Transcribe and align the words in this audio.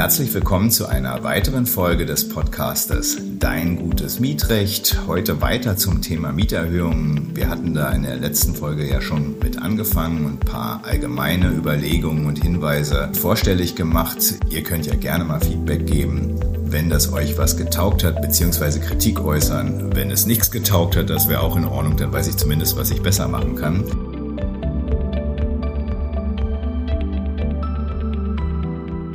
herzlich 0.00 0.32
willkommen 0.32 0.70
zu 0.70 0.86
einer 0.86 1.24
weiteren 1.24 1.66
Folge 1.66 2.06
des 2.06 2.26
Podcastes 2.26 3.18
Dein 3.38 3.76
gutes 3.76 4.18
Mietrecht. 4.18 4.96
Heute 5.06 5.42
weiter 5.42 5.76
zum 5.76 6.00
Thema 6.00 6.32
Mieterhöhungen. 6.32 7.36
Wir 7.36 7.50
hatten 7.50 7.74
da 7.74 7.90
in 7.90 8.04
der 8.04 8.16
letzten 8.16 8.54
Folge 8.54 8.88
ja 8.88 9.02
schon 9.02 9.38
mit 9.40 9.60
angefangen 9.60 10.24
und 10.24 10.32
ein 10.32 10.38
paar 10.38 10.80
allgemeine 10.86 11.50
Überlegungen 11.50 12.24
und 12.24 12.42
Hinweise 12.42 13.10
vorstellig 13.12 13.76
gemacht. 13.76 14.36
Ihr 14.48 14.62
könnt 14.62 14.86
ja 14.86 14.94
gerne 14.94 15.24
mal 15.24 15.38
Feedback 15.38 15.86
geben, 15.86 16.40
wenn 16.64 16.88
das 16.88 17.12
euch 17.12 17.36
was 17.36 17.58
getaugt 17.58 18.02
hat, 18.02 18.22
beziehungsweise 18.22 18.80
Kritik 18.80 19.20
äußern. 19.20 19.94
Wenn 19.94 20.10
es 20.10 20.24
nichts 20.24 20.50
getaugt 20.50 20.96
hat, 20.96 21.10
das 21.10 21.28
wäre 21.28 21.42
auch 21.42 21.56
in 21.56 21.66
Ordnung, 21.66 21.98
dann 21.98 22.10
weiß 22.10 22.26
ich 22.26 22.38
zumindest, 22.38 22.74
was 22.78 22.90
ich 22.90 23.02
besser 23.02 23.28
machen 23.28 23.54
kann. 23.54 23.84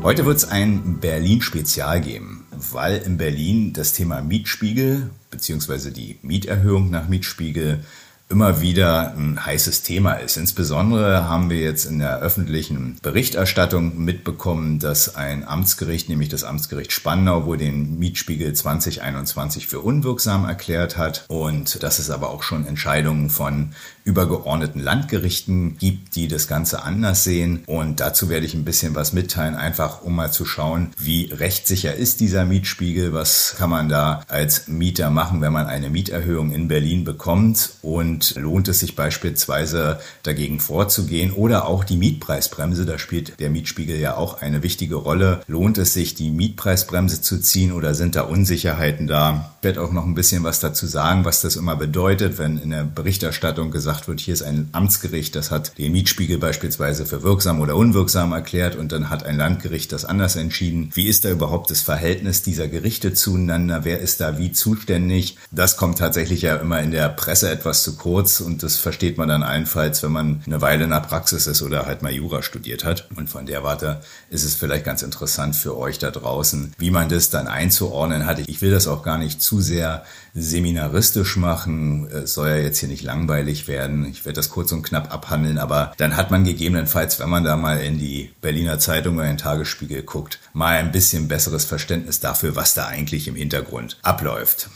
Heute 0.06 0.28
wird 0.28 0.38
es 0.38 0.46
ein 0.46 1.00
Berlin-Spezial 1.00 2.00
geben, 2.00 2.46
weil 2.72 2.98
in 2.98 3.18
Berlin 3.18 3.74
das 3.74 3.94
Thema 3.94 4.22
Mietspiegel 4.22 5.10
bzw. 5.32 5.90
die 5.90 6.20
Mieterhöhung 6.22 6.92
nach 6.92 7.08
Mietspiegel 7.08 7.84
immer 8.28 8.60
wieder 8.60 9.14
ein 9.16 9.46
heißes 9.46 9.84
Thema 9.84 10.14
ist. 10.14 10.38
Insbesondere 10.38 11.30
haben 11.30 11.50
wir 11.50 11.60
jetzt 11.60 11.86
in 11.86 12.00
der 12.00 12.20
öffentlichen 12.20 12.98
Berichterstattung 13.04 14.04
mitbekommen, 14.04 14.80
dass 14.80 15.16
ein 15.16 15.48
Amtsgericht, 15.48 16.10
nämlich 16.10 16.30
das 16.30 16.44
Amtsgericht 16.44 16.92
Spandau, 16.92 17.46
wohl 17.46 17.58
den 17.58 18.00
Mietspiegel 18.00 18.54
2021 18.54 19.68
für 19.68 19.80
unwirksam 19.80 20.46
erklärt 20.46 20.98
hat 20.98 21.26
und 21.28 21.84
dass 21.84 22.00
es 22.00 22.10
aber 22.10 22.32
auch 22.32 22.42
schon 22.42 22.66
Entscheidungen 22.66 23.30
von 23.30 23.74
übergeordneten 24.06 24.82
Landgerichten 24.82 25.78
gibt, 25.78 26.16
die 26.16 26.28
das 26.28 26.48
Ganze 26.48 26.84
anders 26.84 27.24
sehen. 27.24 27.64
Und 27.66 28.00
dazu 28.00 28.30
werde 28.30 28.46
ich 28.46 28.54
ein 28.54 28.66
bisschen 28.66 28.96
was 28.96 29.14
mitteilen, 29.14 29.56
einfach 29.56 30.02
um 30.02 30.16
mal 30.16 30.32
zu 30.32 30.46
schauen, 30.46 30.92
wie 30.98 31.32
rechtssicher 31.32 31.94
ist 31.94 32.20
dieser 32.20 32.46
Mietspiegel, 32.46 33.14
was 33.14 33.56
kann 33.58 33.72
man 33.72 33.90
da 33.90 34.24
als 34.28 34.68
Mieter 34.68 35.10
machen, 35.10 35.42
wenn 35.42 35.54
man 35.54 35.68
eine 35.68 35.90
Mieterhöhung 35.90 36.52
in 36.52 36.68
Berlin 36.68 37.04
bekommt 37.04 37.72
und 37.82 38.15
und 38.16 38.36
lohnt 38.36 38.70
es 38.70 38.80
sich 38.80 38.96
beispielsweise 38.96 40.00
dagegen 40.24 40.62
vorzugehen 40.62 41.34
oder 41.34 41.68
auch 41.68 41.84
die 41.84 41.98
Mietpreisbremse, 41.98 42.86
da 42.86 42.98
spielt 42.98 43.42
der 43.42 43.50
Mietspiegel 43.50 44.00
ja 44.00 44.16
auch 44.16 44.42
eine 44.42 44.64
wichtige 44.64 44.96
Rolle. 44.96 45.42
Lohnt 45.48 45.78
es 45.78 45.94
sich, 45.94 46.16
die 46.16 46.30
Mietpreisbremse 46.30 47.22
zu 47.22 47.40
ziehen 47.40 47.74
oder 47.74 47.94
sind 47.94 48.16
da 48.16 48.22
Unsicherheiten 48.22 49.08
da? 49.08 49.54
Ich 49.60 49.66
werde 49.66 49.82
auch 49.82 49.92
noch 49.92 50.06
ein 50.06 50.16
bisschen 50.16 50.44
was 50.44 50.62
dazu 50.62 50.88
sagen, 50.88 51.26
was 51.26 51.42
das 51.42 51.58
immer 51.58 51.76
bedeutet, 51.76 52.38
wenn 52.38 52.58
in 52.58 52.70
der 52.70 52.86
Berichterstattung 52.86 53.70
gesagt 53.70 54.08
wird, 54.08 54.22
hier 54.22 54.34
ist 54.34 54.44
ein 54.44 54.70
Amtsgericht, 54.72 55.36
das 55.36 55.52
hat 55.52 55.78
den 55.78 55.92
Mietspiegel 55.92 56.38
beispielsweise 56.38 57.06
für 57.06 57.22
wirksam 57.22 57.60
oder 57.60 57.76
unwirksam 57.76 58.32
erklärt 58.32 58.78
und 58.78 58.94
dann 58.94 59.10
hat 59.10 59.26
ein 59.26 59.36
Landgericht 59.36 59.92
das 59.92 60.06
anders 60.06 60.38
entschieden. 60.38 60.92
Wie 60.94 61.08
ist 61.08 61.26
da 61.26 61.32
überhaupt 61.32 61.70
das 61.70 61.82
Verhältnis 61.82 62.44
dieser 62.44 62.70
Gerichte 62.70 63.14
zueinander? 63.14 63.84
Wer 63.84 64.00
ist 64.00 64.22
da 64.22 64.38
wie 64.38 64.54
zuständig? 64.54 65.38
Das 65.52 65.76
kommt 65.76 65.98
tatsächlich 65.98 66.44
ja 66.44 66.56
immer 66.56 66.80
in 66.82 66.92
der 66.92 67.10
Presse 67.10 67.50
etwas 67.50 67.84
zu 67.84 67.98
kurz 67.98 68.05
und 68.06 68.64
das 68.64 68.78
versteht 68.78 69.18
man 69.18 69.28
dann 69.28 69.44
allenfalls, 69.44 70.04
wenn 70.04 70.12
man 70.12 70.44
eine 70.46 70.62
Weile 70.62 70.84
in 70.84 70.92
der 70.92 71.00
Praxis 71.00 71.48
ist 71.48 71.62
oder 71.62 71.86
halt 71.86 72.02
mal 72.02 72.12
Jura 72.12 72.44
studiert 72.44 72.84
hat. 72.84 73.10
Und 73.16 73.30
von 73.30 73.46
der 73.46 73.64
Warte 73.64 74.02
ist 74.30 74.44
es 74.44 74.56
vielleicht 74.56 74.86
ganz 74.86 75.02
interessant 75.02 75.56
für 75.56 75.78
euch 75.78 76.00
da 76.00 76.12
draußen, 76.12 76.74
wie 76.78 76.92
man 76.92 77.10
das 77.10 77.30
dann 77.30 77.48
einzuordnen 77.48 78.26
hat. 78.26 78.40
Ich 78.48 78.62
will 78.62 78.72
das 78.72 78.88
auch 78.88 79.04
gar 79.04 79.18
nicht 79.18 79.42
zu 79.42 79.62
sehr 79.62 80.04
seminaristisch 80.34 81.38
machen. 81.38 82.08
Es 82.08 82.34
soll 82.34 82.50
ja 82.50 82.58
jetzt 82.58 82.80
hier 82.80 82.90
nicht 82.90 83.04
langweilig 83.04 83.68
werden. 83.68 84.06
Ich 84.06 84.26
werde 84.26 84.36
das 84.36 84.50
kurz 84.50 84.72
und 84.72 84.84
knapp 84.84 85.14
abhandeln, 85.14 85.58
aber 85.58 85.94
dann 85.98 86.18
hat 86.18 86.32
man 86.32 86.44
gegebenenfalls, 86.44 87.20
wenn 87.20 87.30
man 87.30 87.44
da 87.44 87.56
mal 87.58 87.80
in 87.82 87.98
die 87.98 88.32
Berliner 88.42 88.80
Zeitung 88.80 89.16
oder 89.16 89.28
den 89.28 89.38
Tagesspiegel 89.38 90.04
guckt, 90.04 90.40
mal 90.54 90.78
ein 90.78 90.92
bisschen 90.92 91.28
besseres 91.28 91.66
Verständnis 91.66 92.20
dafür, 92.20 92.56
was 92.56 92.74
da 92.74 92.88
eigentlich 92.88 93.28
im 93.28 93.36
Hintergrund 93.36 93.98
abläuft. 94.02 94.70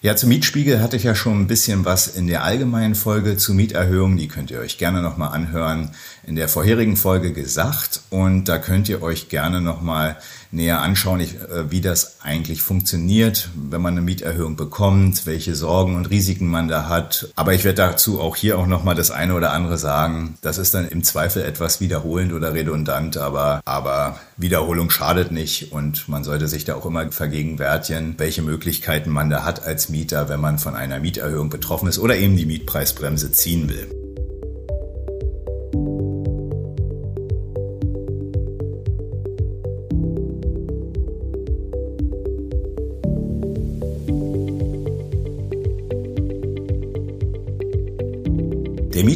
Ja, 0.00 0.14
zum 0.14 0.28
Mietspiegel 0.28 0.80
hatte 0.80 0.96
ich 0.96 1.02
ja 1.02 1.16
schon 1.16 1.40
ein 1.40 1.48
bisschen 1.48 1.84
was 1.84 2.06
in 2.06 2.28
der 2.28 2.44
allgemeinen 2.44 2.94
Folge 2.94 3.36
zu 3.36 3.52
Mieterhöhungen. 3.52 4.16
Die 4.16 4.28
könnt 4.28 4.52
ihr 4.52 4.60
euch 4.60 4.78
gerne 4.78 5.02
nochmal 5.02 5.30
anhören. 5.30 5.90
In 6.24 6.36
der 6.36 6.48
vorherigen 6.48 6.96
Folge 6.96 7.32
gesagt. 7.32 8.02
Und 8.08 8.44
da 8.44 8.58
könnt 8.58 8.88
ihr 8.88 9.02
euch 9.02 9.28
gerne 9.28 9.60
nochmal 9.60 10.16
näher 10.50 10.80
anschauen, 10.80 11.20
äh, 11.20 11.70
wie 11.70 11.80
das 11.80 12.20
eigentlich 12.22 12.62
funktioniert, 12.62 13.50
wenn 13.54 13.82
man 13.82 13.94
eine 13.94 14.00
Mieterhöhung 14.00 14.56
bekommt, 14.56 15.26
welche 15.26 15.54
Sorgen 15.54 15.96
und 15.96 16.10
Risiken 16.10 16.46
man 16.46 16.68
da 16.68 16.88
hat. 16.88 17.30
Aber 17.36 17.54
ich 17.54 17.64
werde 17.64 17.76
dazu 17.76 18.20
auch 18.20 18.36
hier 18.36 18.58
auch 18.58 18.66
nochmal 18.66 18.94
das 18.94 19.10
eine 19.10 19.34
oder 19.34 19.52
andere 19.52 19.78
sagen. 19.78 20.36
Das 20.40 20.58
ist 20.58 20.74
dann 20.74 20.88
im 20.88 21.04
Zweifel 21.04 21.42
etwas 21.42 21.80
wiederholend 21.80 22.32
oder 22.32 22.54
redundant, 22.54 23.16
aber, 23.16 23.60
aber 23.64 24.18
Wiederholung 24.36 24.90
schadet 24.90 25.32
nicht 25.32 25.72
und 25.72 26.08
man 26.08 26.24
sollte 26.24 26.48
sich 26.48 26.64
da 26.64 26.74
auch 26.74 26.86
immer 26.86 27.10
vergegenwärtigen, 27.12 28.14
welche 28.18 28.42
Möglichkeiten 28.42 29.10
man 29.10 29.30
da 29.30 29.44
hat 29.44 29.62
als 29.64 29.88
Mieter, 29.88 30.28
wenn 30.28 30.40
man 30.40 30.58
von 30.58 30.74
einer 30.74 31.00
Mieterhöhung 31.00 31.50
betroffen 31.50 31.88
ist 31.88 31.98
oder 31.98 32.16
eben 32.16 32.36
die 32.36 32.46
Mietpreisbremse 32.46 33.32
ziehen 33.32 33.68
will. 33.68 33.97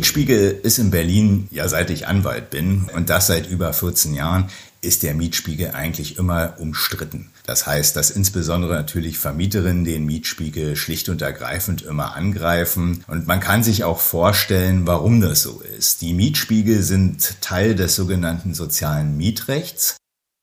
Mietspiegel 0.03 0.59
ist 0.65 0.79
in 0.79 0.91
Berlin, 0.91 1.47
ja 1.53 1.69
seit 1.69 1.89
ich 1.89 2.09
Anwalt 2.09 2.51
bin 2.51 2.91
und 2.93 3.09
das 3.09 3.29
seit 3.29 3.49
über 3.49 3.73
14 3.73 4.15
Jahren, 4.15 4.49
ist 4.81 5.05
der 5.05 5.15
Mietspiegel 5.15 5.71
eigentlich 5.75 6.19
immer 6.19 6.57
umstritten. 6.59 7.31
Das 7.47 7.69
heißt, 7.69 7.95
dass 7.95 8.11
insbesondere 8.11 8.75
natürlich 8.75 9.19
Vermieterinnen 9.19 9.85
den 9.85 10.05
Mietspiegel 10.05 10.75
schlicht 10.75 11.09
und 11.09 11.23
ergreifend 11.23 11.83
immer 11.83 12.17
angreifen. 12.17 13.05
Und 13.07 13.29
man 13.29 13.39
kann 13.39 13.63
sich 13.63 13.85
auch 13.85 14.01
vorstellen, 14.01 14.89
warum 14.89 15.21
das 15.21 15.43
so 15.43 15.63
ist. 15.79 16.03
Die 16.03 16.15
Mietspiegel 16.15 16.83
sind 16.83 17.41
Teil 17.41 17.77
des 17.77 17.95
sogenannten 17.95 18.55
sozialen 18.55 19.17
Mietrechts. 19.17 19.99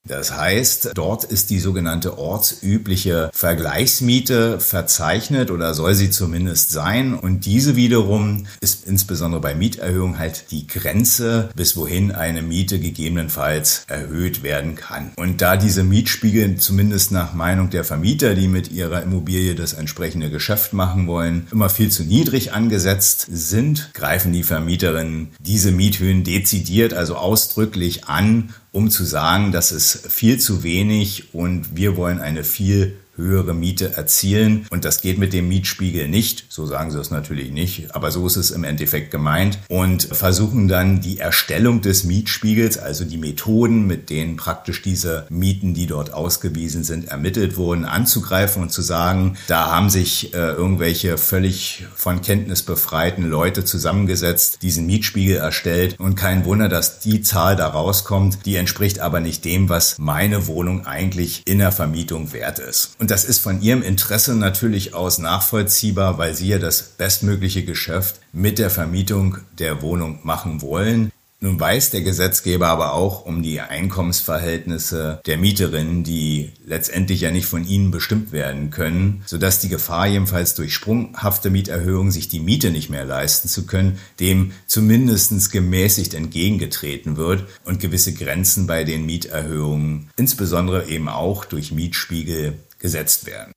Das 0.07 0.35
heißt, 0.35 0.91
dort 0.95 1.25
ist 1.25 1.49
die 1.49 1.59
sogenannte 1.59 2.17
ortsübliche 2.17 3.29
Vergleichsmiete 3.33 4.59
verzeichnet 4.59 5.51
oder 5.51 5.73
soll 5.73 5.93
sie 5.93 6.09
zumindest 6.09 6.71
sein. 6.71 7.13
Und 7.13 7.45
diese 7.45 7.75
wiederum 7.75 8.47
ist 8.61 8.87
insbesondere 8.87 9.41
bei 9.41 9.55
Mieterhöhung 9.55 10.17
halt 10.17 10.51
die 10.51 10.67
Grenze, 10.67 11.49
bis 11.55 11.75
wohin 11.75 12.11
eine 12.11 12.41
Miete 12.41 12.79
gegebenenfalls 12.79 13.83
erhöht 13.87 14.41
werden 14.41 14.75
kann. 14.75 15.11
Und 15.15 15.41
da 15.41 15.57
diese 15.57 15.83
Mietspiegel 15.83 16.55
zumindest 16.55 17.11
nach 17.11 17.33
Meinung 17.33 17.69
der 17.69 17.83
Vermieter, 17.83 18.35
die 18.35 18.47
mit 18.47 18.71
ihrer 18.71 19.03
Immobilie 19.03 19.53
das 19.53 19.73
entsprechende 19.73 20.29
Geschäft 20.29 20.73
machen 20.73 21.07
wollen, 21.07 21.47
immer 21.51 21.69
viel 21.69 21.91
zu 21.91 22.03
niedrig 22.03 22.53
angesetzt 22.53 23.27
sind, 23.29 23.91
greifen 23.93 24.33
die 24.33 24.43
Vermieterinnen 24.43 25.29
diese 25.39 25.71
Miethöhen 25.71 26.23
dezidiert, 26.23 26.93
also 26.93 27.15
ausdrücklich 27.15 28.05
an 28.05 28.53
um 28.71 28.89
zu 28.89 29.03
sagen, 29.03 29.51
das 29.51 29.71
ist 29.71 30.11
viel 30.11 30.39
zu 30.39 30.63
wenig 30.63 31.33
und 31.33 31.75
wir 31.75 31.97
wollen 31.97 32.19
eine 32.19 32.43
viel 32.43 32.97
höhere 33.19 33.53
Miete 33.53 33.95
erzielen. 33.95 34.65
Und 34.69 34.85
das 34.85 35.01
geht 35.01 35.17
mit 35.17 35.33
dem 35.33 35.47
Mietspiegel 35.47 36.07
nicht. 36.07 36.45
So 36.49 36.65
sagen 36.65 36.91
sie 36.91 36.99
es 36.99 37.11
natürlich 37.11 37.51
nicht, 37.51 37.95
aber 37.95 38.11
so 38.11 38.25
ist 38.25 38.37
es 38.37 38.51
im 38.51 38.63
Endeffekt 38.63 39.11
gemeint. 39.11 39.59
Und 39.67 40.03
versuchen 40.03 40.67
dann 40.67 41.01
die 41.01 41.19
Erstellung 41.19 41.81
des 41.81 42.03
Mietspiegels, 42.03 42.77
also 42.77 43.05
die 43.05 43.17
Methoden, 43.17 43.85
mit 43.87 44.09
denen 44.09 44.37
praktisch 44.37 44.81
diese 44.81 45.27
Mieten, 45.29 45.73
die 45.73 45.87
dort 45.87 46.13
ausgewiesen 46.13 46.83
sind, 46.83 47.07
ermittelt 47.09 47.57
wurden, 47.57 47.85
anzugreifen 47.85 48.63
und 48.63 48.71
zu 48.71 48.81
sagen, 48.81 49.37
da 49.47 49.71
haben 49.71 49.89
sich 49.89 50.33
äh, 50.33 50.37
irgendwelche 50.37 51.17
völlig 51.17 51.85
von 51.95 52.21
Kenntnis 52.21 52.63
befreiten 52.63 53.29
Leute 53.29 53.65
zusammengesetzt, 53.65 54.61
diesen 54.61 54.85
Mietspiegel 54.85 55.37
erstellt 55.37 55.99
und 55.99 56.15
kein 56.15 56.45
Wunder, 56.45 56.69
dass 56.69 56.99
die 56.99 57.21
Zahl 57.21 57.55
da 57.55 57.67
rauskommt, 57.67 58.45
die 58.45 58.55
entspricht 58.55 58.99
aber 58.99 59.19
nicht 59.19 59.45
dem, 59.45 59.69
was 59.69 59.97
meine 59.97 60.47
Wohnung 60.47 60.85
eigentlich 60.85 61.43
in 61.45 61.59
der 61.59 61.71
Vermietung 61.71 62.33
wert 62.33 62.59
ist. 62.59 62.91
Und 62.99 63.08
das 63.09 63.25
ist 63.25 63.39
von 63.39 63.61
Ihrem 63.61 63.81
Interesse 63.81 64.35
natürlich 64.35 64.93
aus 64.93 65.17
nachvollziehbar, 65.17 66.17
weil 66.17 66.35
Sie 66.35 66.49
ja 66.49 66.59
das 66.59 66.83
bestmögliche 66.83 67.63
Geschäft 67.63 68.19
mit 68.31 68.59
der 68.59 68.69
Vermietung 68.69 69.37
der 69.57 69.81
Wohnung 69.81 70.19
machen 70.23 70.61
wollen. 70.61 71.11
Nun 71.41 71.57
weiß 71.57 71.91
der 71.91 72.01
Gesetzgeber 72.01 72.67
aber 72.67 72.91
auch 72.91 73.25
um 73.25 73.41
die 73.41 73.61
Einkommensverhältnisse 73.61 75.21
der 75.25 75.37
Mieterinnen, 75.37 76.03
die 76.03 76.51
letztendlich 76.65 77.21
ja 77.21 77.31
nicht 77.31 77.45
von 77.45 77.65
ihnen 77.65 77.91
bestimmt 77.91 78.33
werden 78.33 78.71
können, 78.71 79.23
sodass 79.25 79.61
die 79.61 79.69
Gefahr 79.69 80.05
jedenfalls 80.05 80.53
durch 80.55 80.73
sprunghafte 80.73 81.49
Mieterhöhungen 81.49 82.11
sich 82.11 82.27
die 82.27 82.41
Miete 82.41 82.71
nicht 82.71 82.89
mehr 82.89 83.05
leisten 83.05 83.47
zu 83.47 83.65
können, 83.65 83.99
dem 84.19 84.51
zumindest 84.67 85.49
gemäßigt 85.51 86.13
entgegengetreten 86.13 87.15
wird 87.15 87.45
und 87.63 87.79
gewisse 87.79 88.13
Grenzen 88.13 88.67
bei 88.67 88.83
den 88.83 89.05
Mieterhöhungen, 89.05 90.09
insbesondere 90.17 90.89
eben 90.89 91.07
auch 91.07 91.45
durch 91.45 91.71
Mietspiegel, 91.71 92.57
gesetzt 92.79 93.25
werden. 93.25 93.53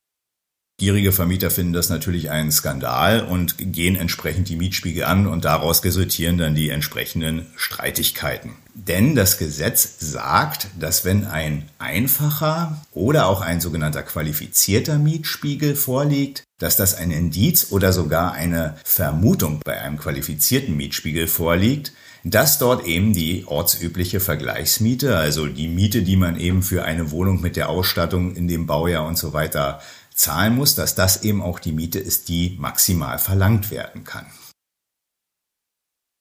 Gierige 0.82 1.12
Vermieter 1.12 1.52
finden 1.52 1.74
das 1.74 1.90
natürlich 1.90 2.30
einen 2.30 2.50
Skandal 2.50 3.20
und 3.20 3.54
gehen 3.58 3.94
entsprechend 3.94 4.48
die 4.48 4.56
Mietspiegel 4.56 5.04
an 5.04 5.28
und 5.28 5.44
daraus 5.44 5.84
resultieren 5.84 6.38
dann 6.38 6.56
die 6.56 6.70
entsprechenden 6.70 7.46
Streitigkeiten. 7.54 8.56
Denn 8.74 9.14
das 9.14 9.38
Gesetz 9.38 9.96
sagt, 10.00 10.66
dass 10.80 11.04
wenn 11.04 11.24
ein 11.24 11.68
einfacher 11.78 12.82
oder 12.90 13.26
auch 13.26 13.42
ein 13.42 13.60
sogenannter 13.60 14.02
qualifizierter 14.02 14.98
Mietspiegel 14.98 15.76
vorliegt, 15.76 16.42
dass 16.58 16.76
das 16.76 16.94
ein 16.94 17.12
Indiz 17.12 17.68
oder 17.70 17.92
sogar 17.92 18.32
eine 18.32 18.76
Vermutung 18.82 19.60
bei 19.64 19.80
einem 19.80 19.98
qualifizierten 19.98 20.76
Mietspiegel 20.76 21.28
vorliegt, 21.28 21.92
dass 22.24 22.58
dort 22.58 22.86
eben 22.86 23.12
die 23.12 23.44
ortsübliche 23.46 24.20
Vergleichsmiete, 24.20 25.16
also 25.16 25.46
die 25.46 25.68
Miete, 25.68 26.02
die 26.02 26.16
man 26.16 26.38
eben 26.38 26.62
für 26.62 26.84
eine 26.84 27.10
Wohnung 27.10 27.40
mit 27.40 27.56
der 27.56 27.68
Ausstattung 27.68 28.36
in 28.36 28.48
dem 28.48 28.66
Baujahr 28.66 29.06
und 29.06 29.18
so 29.18 29.32
weiter 29.32 29.80
zahlen 30.14 30.54
muss, 30.54 30.74
dass 30.74 30.94
das 30.94 31.24
eben 31.24 31.42
auch 31.42 31.58
die 31.58 31.72
Miete 31.72 31.98
ist, 31.98 32.28
die 32.28 32.56
maximal 32.60 33.18
verlangt 33.18 33.70
werden 33.70 34.04
kann. 34.04 34.26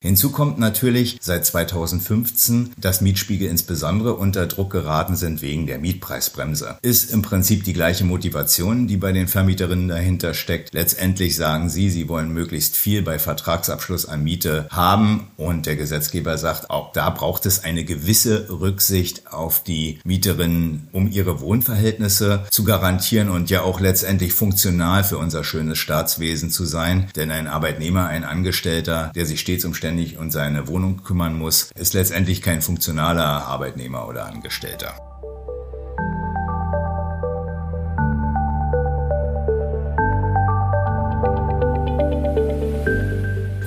Hinzu 0.03 0.31
kommt 0.31 0.57
natürlich 0.57 1.19
seit 1.21 1.45
2015, 1.45 2.73
dass 2.75 3.01
Mietspiegel 3.01 3.47
insbesondere 3.47 4.15
unter 4.15 4.47
Druck 4.47 4.71
geraten 4.71 5.15
sind 5.15 5.43
wegen 5.43 5.67
der 5.67 5.77
Mietpreisbremse. 5.77 6.79
Ist 6.81 7.11
im 7.11 7.21
Prinzip 7.21 7.65
die 7.65 7.73
gleiche 7.73 8.03
Motivation, 8.03 8.87
die 8.87 8.97
bei 8.97 9.11
den 9.11 9.27
Vermieterinnen 9.27 9.87
dahinter 9.87 10.33
steckt. 10.33 10.73
Letztendlich 10.73 11.35
sagen 11.35 11.69
sie, 11.69 11.91
sie 11.91 12.09
wollen 12.09 12.33
möglichst 12.33 12.75
viel 12.77 13.03
bei 13.03 13.19
Vertragsabschluss 13.19 14.07
an 14.07 14.23
Miete 14.23 14.67
haben 14.71 15.27
und 15.37 15.67
der 15.67 15.75
Gesetzgeber 15.75 16.39
sagt, 16.39 16.71
auch 16.71 16.93
da 16.93 17.11
braucht 17.11 17.45
es 17.45 17.63
eine 17.63 17.83
gewisse 17.83 18.47
Rücksicht 18.49 19.31
auf 19.31 19.63
die 19.63 19.99
Mieterinnen, 20.03 20.87
um 20.93 21.11
ihre 21.11 21.41
Wohnverhältnisse 21.41 22.45
zu 22.49 22.63
garantieren 22.63 23.29
und 23.29 23.51
ja 23.51 23.61
auch 23.61 23.79
letztendlich 23.79 24.33
funktional 24.33 25.03
für 25.03 25.19
unser 25.19 25.43
schönes 25.43 25.77
Staatswesen 25.77 26.49
zu 26.49 26.65
sein. 26.65 27.07
Denn 27.15 27.29
ein 27.29 27.45
Arbeitnehmer, 27.45 28.07
ein 28.07 28.23
Angestellter, 28.23 29.11
der 29.13 29.27
sich 29.27 29.39
stets 29.39 29.63
um 29.63 29.75
ständig 29.91 30.17
um 30.17 30.31
seine 30.31 30.69
Wohnung 30.69 31.03
kümmern 31.03 31.37
muss, 31.37 31.69
ist 31.75 31.93
letztendlich 31.93 32.41
kein 32.41 32.61
funktionaler 32.61 33.45
Arbeitnehmer 33.45 34.07
oder 34.07 34.25
Angestellter. 34.25 35.10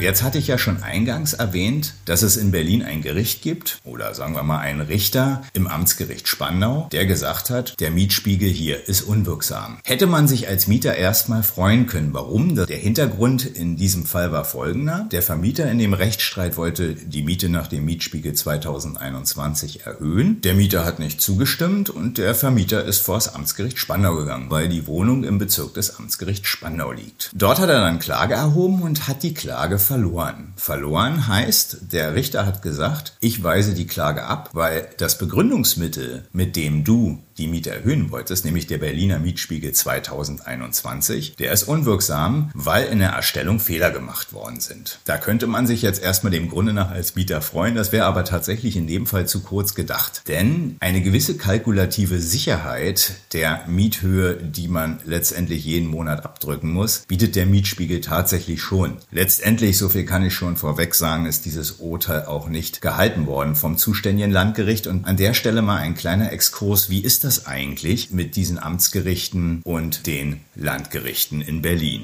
Jetzt 0.05 0.23
hatte 0.23 0.37
ich 0.37 0.49
ja 0.49 0.59
schon 0.59 0.83
eingangs 0.83 1.33
erwähnt, 1.33 1.95
dass 2.05 2.21
es 2.21 2.37
in 2.37 2.51
Berlin 2.51 2.83
ein 2.83 3.01
Gericht 3.01 3.41
gibt 3.41 3.79
oder 3.85 4.13
sagen 4.13 4.35
wir 4.35 4.43
mal 4.43 4.59
einen 4.59 4.83
Richter 4.83 5.41
im 5.55 5.67
Amtsgericht 5.67 6.29
Spandau, 6.29 6.91
der 6.93 7.07
gesagt 7.07 7.49
hat, 7.49 7.81
der 7.81 7.91
Mietspiegel 7.91 8.51
hier 8.51 8.87
ist 8.87 9.01
unwirksam. 9.01 9.79
Hätte 9.83 10.07
man 10.07 10.29
sich 10.29 10.47
als 10.47 10.67
Mieter 10.67 10.95
erstmal 10.95 11.43
freuen 11.43 11.87
können. 11.87 12.13
Warum? 12.13 12.55
Der 12.55 12.77
Hintergrund 12.77 13.47
in 13.47 13.77
diesem 13.77 14.05
Fall 14.05 14.31
war 14.31 14.45
folgender. 14.45 15.09
Der 15.11 15.23
Vermieter 15.23 15.71
in 15.71 15.79
dem 15.79 15.95
Rechtsstreit 15.95 16.59
wollte 16.59 16.97
die 16.97 17.23
Miete 17.23 17.49
nach 17.49 17.69
dem 17.69 17.87
Mietspiegel 17.87 18.35
2021 18.35 19.87
erhöhen. 19.87 20.43
Der 20.43 20.53
Mieter 20.53 20.85
hat 20.85 20.99
nicht 20.99 21.23
zugestimmt 21.23 21.89
und 21.89 22.19
der 22.19 22.35
Vermieter 22.35 22.85
ist 22.85 23.01
vor 23.01 23.15
das 23.15 23.35
Amtsgericht 23.35 23.79
Spandau 23.79 24.17
gegangen, 24.17 24.51
weil 24.51 24.69
die 24.69 24.87
Wohnung 24.87 25.25
im 25.25 25.39
Bezirk 25.39 25.73
des 25.73 25.97
Amtsgerichts 25.99 26.49
Spandau 26.49 26.93
liegt. 26.93 27.31
Dort 27.33 27.59
hat 27.59 27.71
er 27.71 27.81
dann 27.81 28.01
Klage 28.01 28.35
erhoben 28.35 28.83
und 28.83 29.09
hat 29.09 29.23
die 29.23 29.33
Klage 29.33 29.79
verloren 29.79 29.94
verloren. 29.95 30.53
Verloren 30.57 31.29
heißt, 31.29 31.93
der 31.93 32.17
Richter 32.17 32.47
hat 32.47 32.63
gesagt, 32.63 33.13
ich 33.21 33.45
weise 33.45 33.75
die 33.75 33.87
Klage 33.87 34.25
ab, 34.25 34.51
weil 34.53 34.89
das 34.99 35.19
Begründungsmittel, 35.19 36.27
mit 36.33 36.57
dem 36.57 36.83
du 36.83 37.23
die 37.39 37.47
Miete 37.47 37.71
erhöhen 37.71 38.11
wolltest, 38.11 38.45
nämlich 38.45 38.67
der 38.67 38.79
Berliner 38.79 39.19
Mietspiegel 39.19 39.73
2021, 39.73 41.37
der 41.37 41.53
ist 41.53 41.65
unwirksam, 41.65 42.51
weil 42.55 42.87
in 42.87 42.99
der 42.99 43.11
Erstellung 43.11 43.61
Fehler 43.61 43.91
gemacht 43.91 44.33
worden 44.33 44.61
sind. 44.61 44.99
Da 45.05 45.19
könnte 45.19 45.47
man 45.47 45.67
sich 45.67 45.83
jetzt 45.83 46.03
erstmal 46.03 46.31
dem 46.31 46.49
Grunde 46.49 46.73
nach 46.73 46.91
als 46.91 47.17
Mieter 47.17 47.43
freuen, 47.43 47.75
das 47.75 47.93
wäre 47.93 48.07
aber 48.07 48.25
tatsächlich 48.25 48.77
in 48.77 48.87
dem 48.87 49.07
Fall 49.07 49.27
zu 49.27 49.41
kurz 49.41 49.75
gedacht. 49.75 50.23
Denn 50.29 50.77
eine 50.81 51.03
gewisse 51.03 51.37
kalkulative 51.37 52.21
Sicherheit 52.21 53.15
der 53.33 53.65
Miethöhe, 53.67 54.37
die 54.37 54.69
man 54.69 55.01
letztendlich 55.05 55.65
jeden 55.65 55.89
Monat 55.89 56.25
abdrücken 56.25 56.73
muss, 56.73 57.01
bietet 57.09 57.37
der 57.37 57.47
Mietspiegel 57.47 58.01
tatsächlich 58.01 58.63
schon. 58.63 58.99
Letztendlich, 59.11 59.79
so 59.79 59.89
viel 59.89 60.05
kann 60.05 60.25
ich 60.25 60.35
schon 60.35 60.57
vorweg 60.57 60.95
sagen, 60.95 61.27
ist 61.27 61.45
dieses 61.45 61.73
Urteil 61.73 62.27
auch 62.27 62.49
nicht 62.49 62.81
gehalten 62.81 63.27
worden 63.27 63.57
vom 63.57 63.77
zuständigen 63.79 64.31
Landgericht. 64.31 64.87
Und 64.87 65.07
an 65.07 65.17
der 65.17 65.35
Stelle 65.35 65.63
mal 65.63 65.79
ein 65.79 65.95
kleiner 65.95 66.33
Exkurs, 66.33 66.91
wie 66.91 67.01
ist 67.01 67.24
das 67.25 67.47
eigentlich 67.47 68.11
mit 68.11 68.37
diesen 68.37 68.59
Amtsgerichten 68.59 69.63
und 69.65 70.07
den 70.07 70.41
Landgerichten 70.55 71.41
in 71.41 71.63
Berlin? 71.63 72.03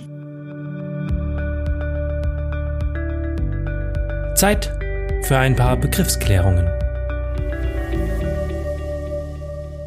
Zeit 4.34 4.72
für 5.24 5.36
ein 5.36 5.54
paar 5.54 5.76
Begriffsklärungen. 5.76 6.66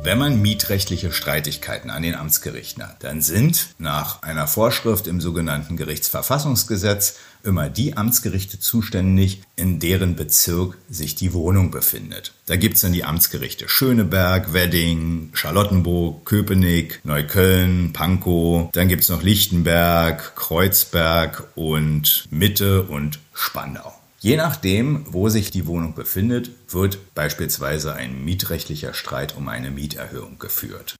Wenn 0.04 0.18
man 0.18 0.42
mietrechtliche 0.42 1.14
Streitigkeiten 1.14 1.90
an 1.90 2.04
den 2.04 2.14
Amtsgerichten 2.14 2.84
hat, 2.84 3.04
dann 3.04 3.22
sind 3.22 3.70
nach 3.80 4.22
einer 4.22 4.48
Vorschrift 4.48 5.08
im 5.08 5.22
sogenannten 5.22 5.78
Gerichtsverfassungsgesetz 5.78 7.16
immer 7.44 7.70
die 7.70 7.96
Amtsgerichte 7.96 8.60
zuständig, 8.60 9.44
in 9.56 9.80
deren 9.80 10.16
Bezirk 10.16 10.78
sich 10.90 11.16
die 11.16 11.34
Wohnung 11.34 11.72
befindet. 11.72 12.34
Da 12.46 12.56
gibt's 12.56 12.82
dann 12.82 12.94
die 12.94 13.04
Amtsgerichte 13.04 13.70
Schöneberg, 13.70 14.54
Wedding, 14.54 15.30
Charlottenburg, 15.34 16.26
Köpenick, 16.26 17.02
Neukölln, 17.04 17.94
Pankow. 17.94 18.70
Dann 18.72 18.88
gibt's 18.88 19.10
noch 19.10 19.22
Lichtenberg, 19.22 20.36
Kreuzberg 20.36 21.50
und 21.56 22.28
Mitte 22.32 22.84
und 22.84 23.20
Spandau. 23.34 23.94
Je 24.20 24.38
nachdem, 24.38 25.06
wo 25.10 25.28
sich 25.28 25.52
die 25.52 25.68
Wohnung 25.68 25.96
befindet, 25.96 26.52
wird 26.70 27.14
beispielsweise 27.14 27.94
ein 27.94 28.24
mietrechtlicher 28.24 28.94
Streit 28.94 29.36
um 29.36 29.50
eine 29.50 29.70
Mieterhöhung 29.70 30.40
geführt. 30.40 30.96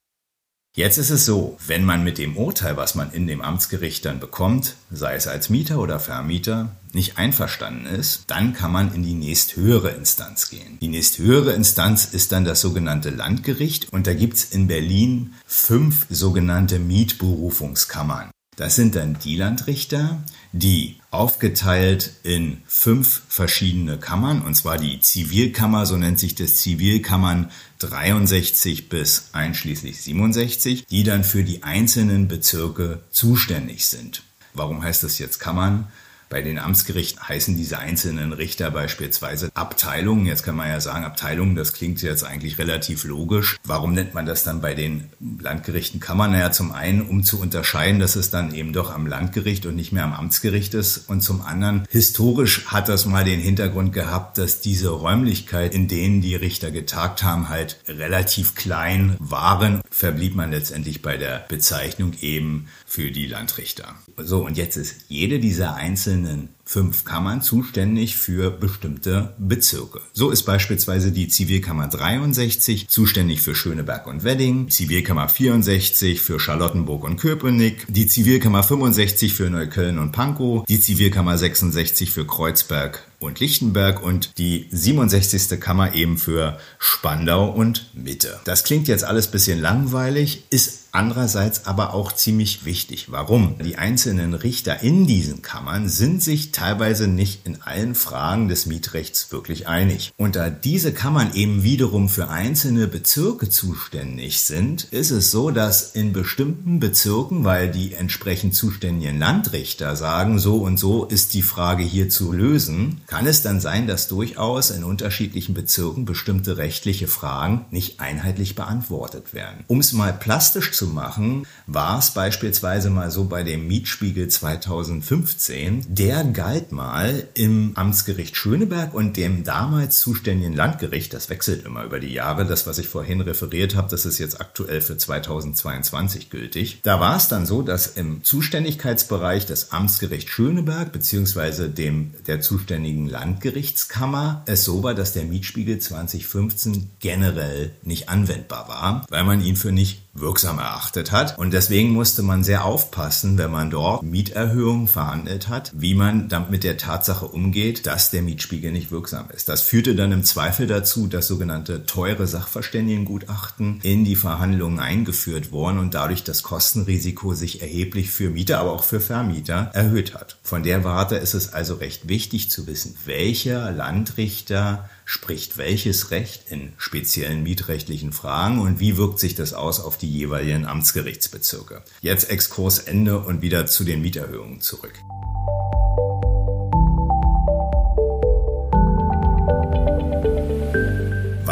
Jetzt 0.76 0.98
ist 0.98 1.10
es 1.10 1.24
so, 1.24 1.56
wenn 1.64 1.84
man 1.84 2.02
mit 2.02 2.18
dem 2.18 2.36
Urteil, 2.36 2.76
was 2.76 2.96
man 2.96 3.12
in 3.12 3.28
dem 3.28 3.42
Amtsgericht 3.42 4.04
dann 4.04 4.18
bekommt, 4.18 4.74
sei 4.90 5.14
es 5.14 5.28
als 5.28 5.48
Mieter 5.48 5.78
oder 5.78 6.00
Vermieter, 6.00 6.74
nicht 6.92 7.16
einverstanden 7.16 7.86
ist, 7.86 8.24
dann 8.26 8.54
kann 8.54 8.72
man 8.72 8.92
in 8.92 9.04
die 9.04 9.14
nächsthöhere 9.14 9.90
Instanz 9.90 10.50
gehen. 10.50 10.78
Die 10.80 10.88
nächsthöhere 10.88 11.52
Instanz 11.52 12.06
ist 12.06 12.32
dann 12.32 12.44
das 12.44 12.60
sogenannte 12.60 13.10
Landgericht 13.10 13.92
und 13.92 14.08
da 14.08 14.14
gibt's 14.14 14.42
in 14.42 14.66
Berlin 14.66 15.34
fünf 15.46 16.06
sogenannte 16.10 16.80
Mietberufungskammern. 16.80 18.32
Das 18.56 18.74
sind 18.74 18.96
dann 18.96 19.16
die 19.22 19.36
Landrichter, 19.36 20.24
die 20.52 20.96
aufgeteilt 21.14 22.12
in 22.22 22.62
fünf 22.66 23.22
verschiedene 23.28 23.98
Kammern, 23.98 24.42
und 24.42 24.54
zwar 24.54 24.78
die 24.78 25.00
Zivilkammer, 25.00 25.86
so 25.86 25.96
nennt 25.96 26.18
sich 26.18 26.34
das 26.34 26.56
Zivilkammern 26.56 27.50
63 27.78 28.88
bis 28.88 29.30
einschließlich 29.32 30.00
67, 30.02 30.86
die 30.86 31.04
dann 31.04 31.24
für 31.24 31.44
die 31.44 31.62
einzelnen 31.62 32.28
Bezirke 32.28 33.00
zuständig 33.10 33.86
sind. 33.86 34.22
Warum 34.54 34.82
heißt 34.82 35.02
das 35.02 35.18
jetzt 35.18 35.40
Kammern? 35.40 35.88
Bei 36.34 36.42
den 36.42 36.58
Amtsgerichten 36.58 37.28
heißen 37.28 37.56
diese 37.56 37.78
einzelnen 37.78 38.32
Richter 38.32 38.72
beispielsweise 38.72 39.52
Abteilungen. 39.54 40.26
Jetzt 40.26 40.42
kann 40.42 40.56
man 40.56 40.68
ja 40.68 40.80
sagen, 40.80 41.04
Abteilungen, 41.04 41.54
das 41.54 41.74
klingt 41.74 42.02
jetzt 42.02 42.24
eigentlich 42.24 42.58
relativ 42.58 43.04
logisch. 43.04 43.56
Warum 43.62 43.94
nennt 43.94 44.14
man 44.14 44.26
das 44.26 44.42
dann 44.42 44.60
bei 44.60 44.74
den 44.74 45.04
Landgerichten 45.38 46.00
Kammern? 46.00 46.32
Naja, 46.32 46.50
zum 46.50 46.72
einen, 46.72 47.02
um 47.02 47.22
zu 47.22 47.40
unterscheiden, 47.40 48.00
dass 48.00 48.16
es 48.16 48.30
dann 48.30 48.52
eben 48.52 48.72
doch 48.72 48.92
am 48.92 49.06
Landgericht 49.06 49.64
und 49.64 49.76
nicht 49.76 49.92
mehr 49.92 50.02
am 50.02 50.12
Amtsgericht 50.12 50.74
ist. 50.74 51.08
Und 51.08 51.20
zum 51.20 51.40
anderen, 51.40 51.86
historisch 51.88 52.66
hat 52.66 52.88
das 52.88 53.06
mal 53.06 53.24
den 53.24 53.38
Hintergrund 53.38 53.92
gehabt, 53.92 54.36
dass 54.36 54.60
diese 54.60 54.88
Räumlichkeit, 54.88 55.72
in 55.72 55.86
denen 55.86 56.20
die 56.20 56.34
Richter 56.34 56.72
getagt 56.72 57.22
haben, 57.22 57.48
halt 57.48 57.78
relativ 57.86 58.56
klein 58.56 59.14
waren. 59.20 59.82
Verblieb 59.88 60.34
man 60.34 60.50
letztendlich 60.50 61.00
bei 61.00 61.16
der 61.16 61.44
Bezeichnung 61.48 62.12
eben 62.20 62.66
für 62.86 63.12
die 63.12 63.26
Landrichter. 63.26 63.94
So, 64.16 64.44
und 64.44 64.56
jetzt 64.56 64.76
ist 64.76 64.96
jede 65.06 65.38
dieser 65.38 65.76
einzelnen 65.76 66.23
fünf 66.64 67.04
Kammern 67.04 67.42
zuständig 67.42 68.16
für 68.16 68.50
bestimmte 68.50 69.34
Bezirke. 69.38 70.00
So 70.12 70.30
ist 70.30 70.44
beispielsweise 70.44 71.12
die 71.12 71.28
Zivilkammer 71.28 71.88
63 71.88 72.88
zuständig 72.88 73.42
für 73.42 73.54
Schöneberg 73.54 74.06
und 74.06 74.24
Wedding, 74.24 74.70
Zivilkammer 74.70 75.28
64 75.28 76.20
für 76.20 76.40
Charlottenburg 76.40 77.04
und 77.04 77.20
Köpenick, 77.20 77.86
die 77.88 78.06
Zivilkammer 78.06 78.62
65 78.62 79.34
für 79.34 79.50
Neukölln 79.50 79.98
und 79.98 80.12
Pankow, 80.12 80.64
die 80.66 80.80
Zivilkammer 80.80 81.36
66 81.36 82.10
für 82.10 82.26
Kreuzberg 82.26 83.04
und 83.18 83.40
Lichtenberg 83.40 84.02
und 84.02 84.38
die 84.38 84.68
67. 84.70 85.60
Kammer 85.60 85.94
eben 85.94 86.18
für 86.18 86.58
Spandau 86.78 87.50
und 87.50 87.90
Mitte. 87.94 88.40
Das 88.44 88.64
klingt 88.64 88.88
jetzt 88.88 89.04
alles 89.04 89.28
bisschen 89.28 89.60
langweilig, 89.60 90.44
ist 90.50 90.84
andererseits 90.94 91.66
aber 91.66 91.92
auch 91.92 92.12
ziemlich 92.12 92.64
wichtig. 92.64 93.10
Warum? 93.10 93.56
Die 93.58 93.76
einzelnen 93.76 94.32
Richter 94.32 94.82
in 94.82 95.06
diesen 95.06 95.42
Kammern 95.42 95.88
sind 95.88 96.22
sich 96.22 96.52
teilweise 96.52 97.08
nicht 97.08 97.46
in 97.46 97.60
allen 97.62 97.94
Fragen 97.94 98.48
des 98.48 98.66
Mietrechts 98.66 99.32
wirklich 99.32 99.66
einig. 99.66 100.12
Und 100.16 100.36
da 100.36 100.50
diese 100.50 100.92
Kammern 100.92 101.34
eben 101.34 101.64
wiederum 101.64 102.08
für 102.08 102.28
einzelne 102.28 102.86
Bezirke 102.86 103.50
zuständig 103.50 104.42
sind, 104.42 104.84
ist 104.84 105.10
es 105.10 105.32
so, 105.32 105.50
dass 105.50 105.92
in 105.92 106.12
bestimmten 106.12 106.78
Bezirken, 106.78 107.44
weil 107.44 107.70
die 107.70 107.94
entsprechend 107.94 108.54
zuständigen 108.54 109.18
Landrichter 109.18 109.96
sagen, 109.96 110.38
so 110.38 110.58
und 110.58 110.78
so 110.78 111.04
ist 111.06 111.34
die 111.34 111.42
Frage 111.42 111.82
hier 111.82 112.08
zu 112.08 112.32
lösen, 112.32 113.00
kann 113.06 113.26
es 113.26 113.42
dann 113.42 113.60
sein, 113.60 113.86
dass 113.86 114.08
durchaus 114.08 114.70
in 114.70 114.84
unterschiedlichen 114.84 115.54
Bezirken 115.54 116.04
bestimmte 116.04 116.56
rechtliche 116.56 117.08
Fragen 117.08 117.66
nicht 117.70 118.00
einheitlich 118.00 118.54
beantwortet 118.54 119.34
werden. 119.34 119.64
Um 119.66 119.80
es 119.80 119.92
mal 119.92 120.12
plastisch 120.12 120.72
zu 120.72 120.86
machen, 120.86 121.46
war 121.66 121.98
es 121.98 122.10
beispielsweise 122.10 122.90
mal 122.90 123.10
so 123.10 123.24
bei 123.24 123.42
dem 123.42 123.66
Mietspiegel 123.66 124.28
2015, 124.28 125.86
der 125.88 126.24
galt 126.24 126.72
mal 126.72 127.26
im 127.34 127.72
Amtsgericht 127.74 128.36
Schöneberg 128.36 128.94
und 128.94 129.16
dem 129.16 129.44
damals 129.44 130.00
zuständigen 130.00 130.54
Landgericht, 130.54 131.12
das 131.12 131.30
wechselt 131.30 131.64
immer 131.64 131.84
über 131.84 132.00
die 132.00 132.12
Jahre, 132.12 132.46
das, 132.46 132.66
was 132.66 132.78
ich 132.78 132.88
vorhin 132.88 133.20
referiert 133.20 133.74
habe, 133.74 133.88
das 133.90 134.06
ist 134.06 134.18
jetzt 134.18 134.40
aktuell 134.40 134.80
für 134.80 134.96
2022 134.96 136.30
gültig. 136.30 136.80
Da 136.82 137.00
war 137.00 137.16
es 137.16 137.28
dann 137.28 137.46
so, 137.46 137.62
dass 137.62 137.86
im 137.86 138.24
Zuständigkeitsbereich 138.24 139.46
des 139.46 139.72
Amtsgericht 139.72 140.28
Schöneberg 140.28 140.92
beziehungsweise 140.92 141.68
dem 141.68 142.14
der 142.26 142.40
zuständigen 142.40 142.93
Landgerichtskammer 143.02 144.42
es 144.46 144.64
so 144.64 144.82
war, 144.82 144.94
dass 144.94 145.12
der 145.12 145.24
Mietspiegel 145.24 145.78
2015 145.78 146.90
generell 147.00 147.72
nicht 147.82 148.08
anwendbar 148.08 148.68
war, 148.68 149.06
weil 149.10 149.24
man 149.24 149.40
ihn 149.42 149.56
für 149.56 149.72
nicht 149.72 150.03
wirksam 150.14 150.58
erachtet 150.58 151.12
hat. 151.12 151.38
Und 151.38 151.52
deswegen 151.52 151.90
musste 151.90 152.22
man 152.22 152.44
sehr 152.44 152.64
aufpassen, 152.64 153.36
wenn 153.38 153.50
man 153.50 153.70
dort 153.70 154.02
Mieterhöhungen 154.02 154.88
verhandelt 154.88 155.48
hat, 155.48 155.72
wie 155.74 155.94
man 155.94 156.28
dann 156.28 156.50
mit 156.50 156.64
der 156.64 156.76
Tatsache 156.76 157.26
umgeht, 157.26 157.86
dass 157.86 158.10
der 158.10 158.22
Mietspiegel 158.22 158.72
nicht 158.72 158.90
wirksam 158.90 159.28
ist. 159.30 159.48
Das 159.48 159.62
führte 159.62 159.94
dann 159.94 160.12
im 160.12 160.24
Zweifel 160.24 160.66
dazu, 160.66 161.06
dass 161.06 161.26
sogenannte 161.26 161.86
teure 161.86 162.26
Sachverständigengutachten 162.26 163.80
in 163.82 164.04
die 164.04 164.16
Verhandlungen 164.16 164.78
eingeführt 164.78 165.52
wurden 165.52 165.78
und 165.78 165.94
dadurch 165.94 166.24
das 166.24 166.42
Kostenrisiko 166.42 167.34
sich 167.34 167.60
erheblich 167.60 168.10
für 168.10 168.30
Mieter, 168.30 168.58
aber 168.58 168.72
auch 168.72 168.84
für 168.84 169.00
Vermieter 169.00 169.70
erhöht 169.74 170.14
hat. 170.14 170.38
Von 170.42 170.62
der 170.62 170.84
Warte 170.84 171.16
ist 171.16 171.34
es 171.34 171.52
also 171.52 171.74
recht 171.74 172.08
wichtig 172.08 172.50
zu 172.50 172.66
wissen, 172.66 172.96
welcher 173.04 173.72
Landrichter 173.72 174.88
spricht 175.04 175.58
welches 175.58 176.10
Recht 176.10 176.50
in 176.50 176.72
speziellen 176.78 177.42
mietrechtlichen 177.42 178.12
Fragen 178.12 178.60
und 178.60 178.80
wie 178.80 178.96
wirkt 178.96 179.18
sich 179.18 179.34
das 179.34 179.52
aus 179.52 179.80
auf 179.80 179.96
die 179.96 180.10
jeweiligen 180.10 180.66
Amtsgerichtsbezirke. 180.66 181.82
Jetzt 182.00 182.30
Exkurs 182.30 182.78
Ende 182.78 183.18
und 183.18 183.42
wieder 183.42 183.66
zu 183.66 183.84
den 183.84 184.00
Mieterhöhungen 184.00 184.60
zurück. 184.60 184.94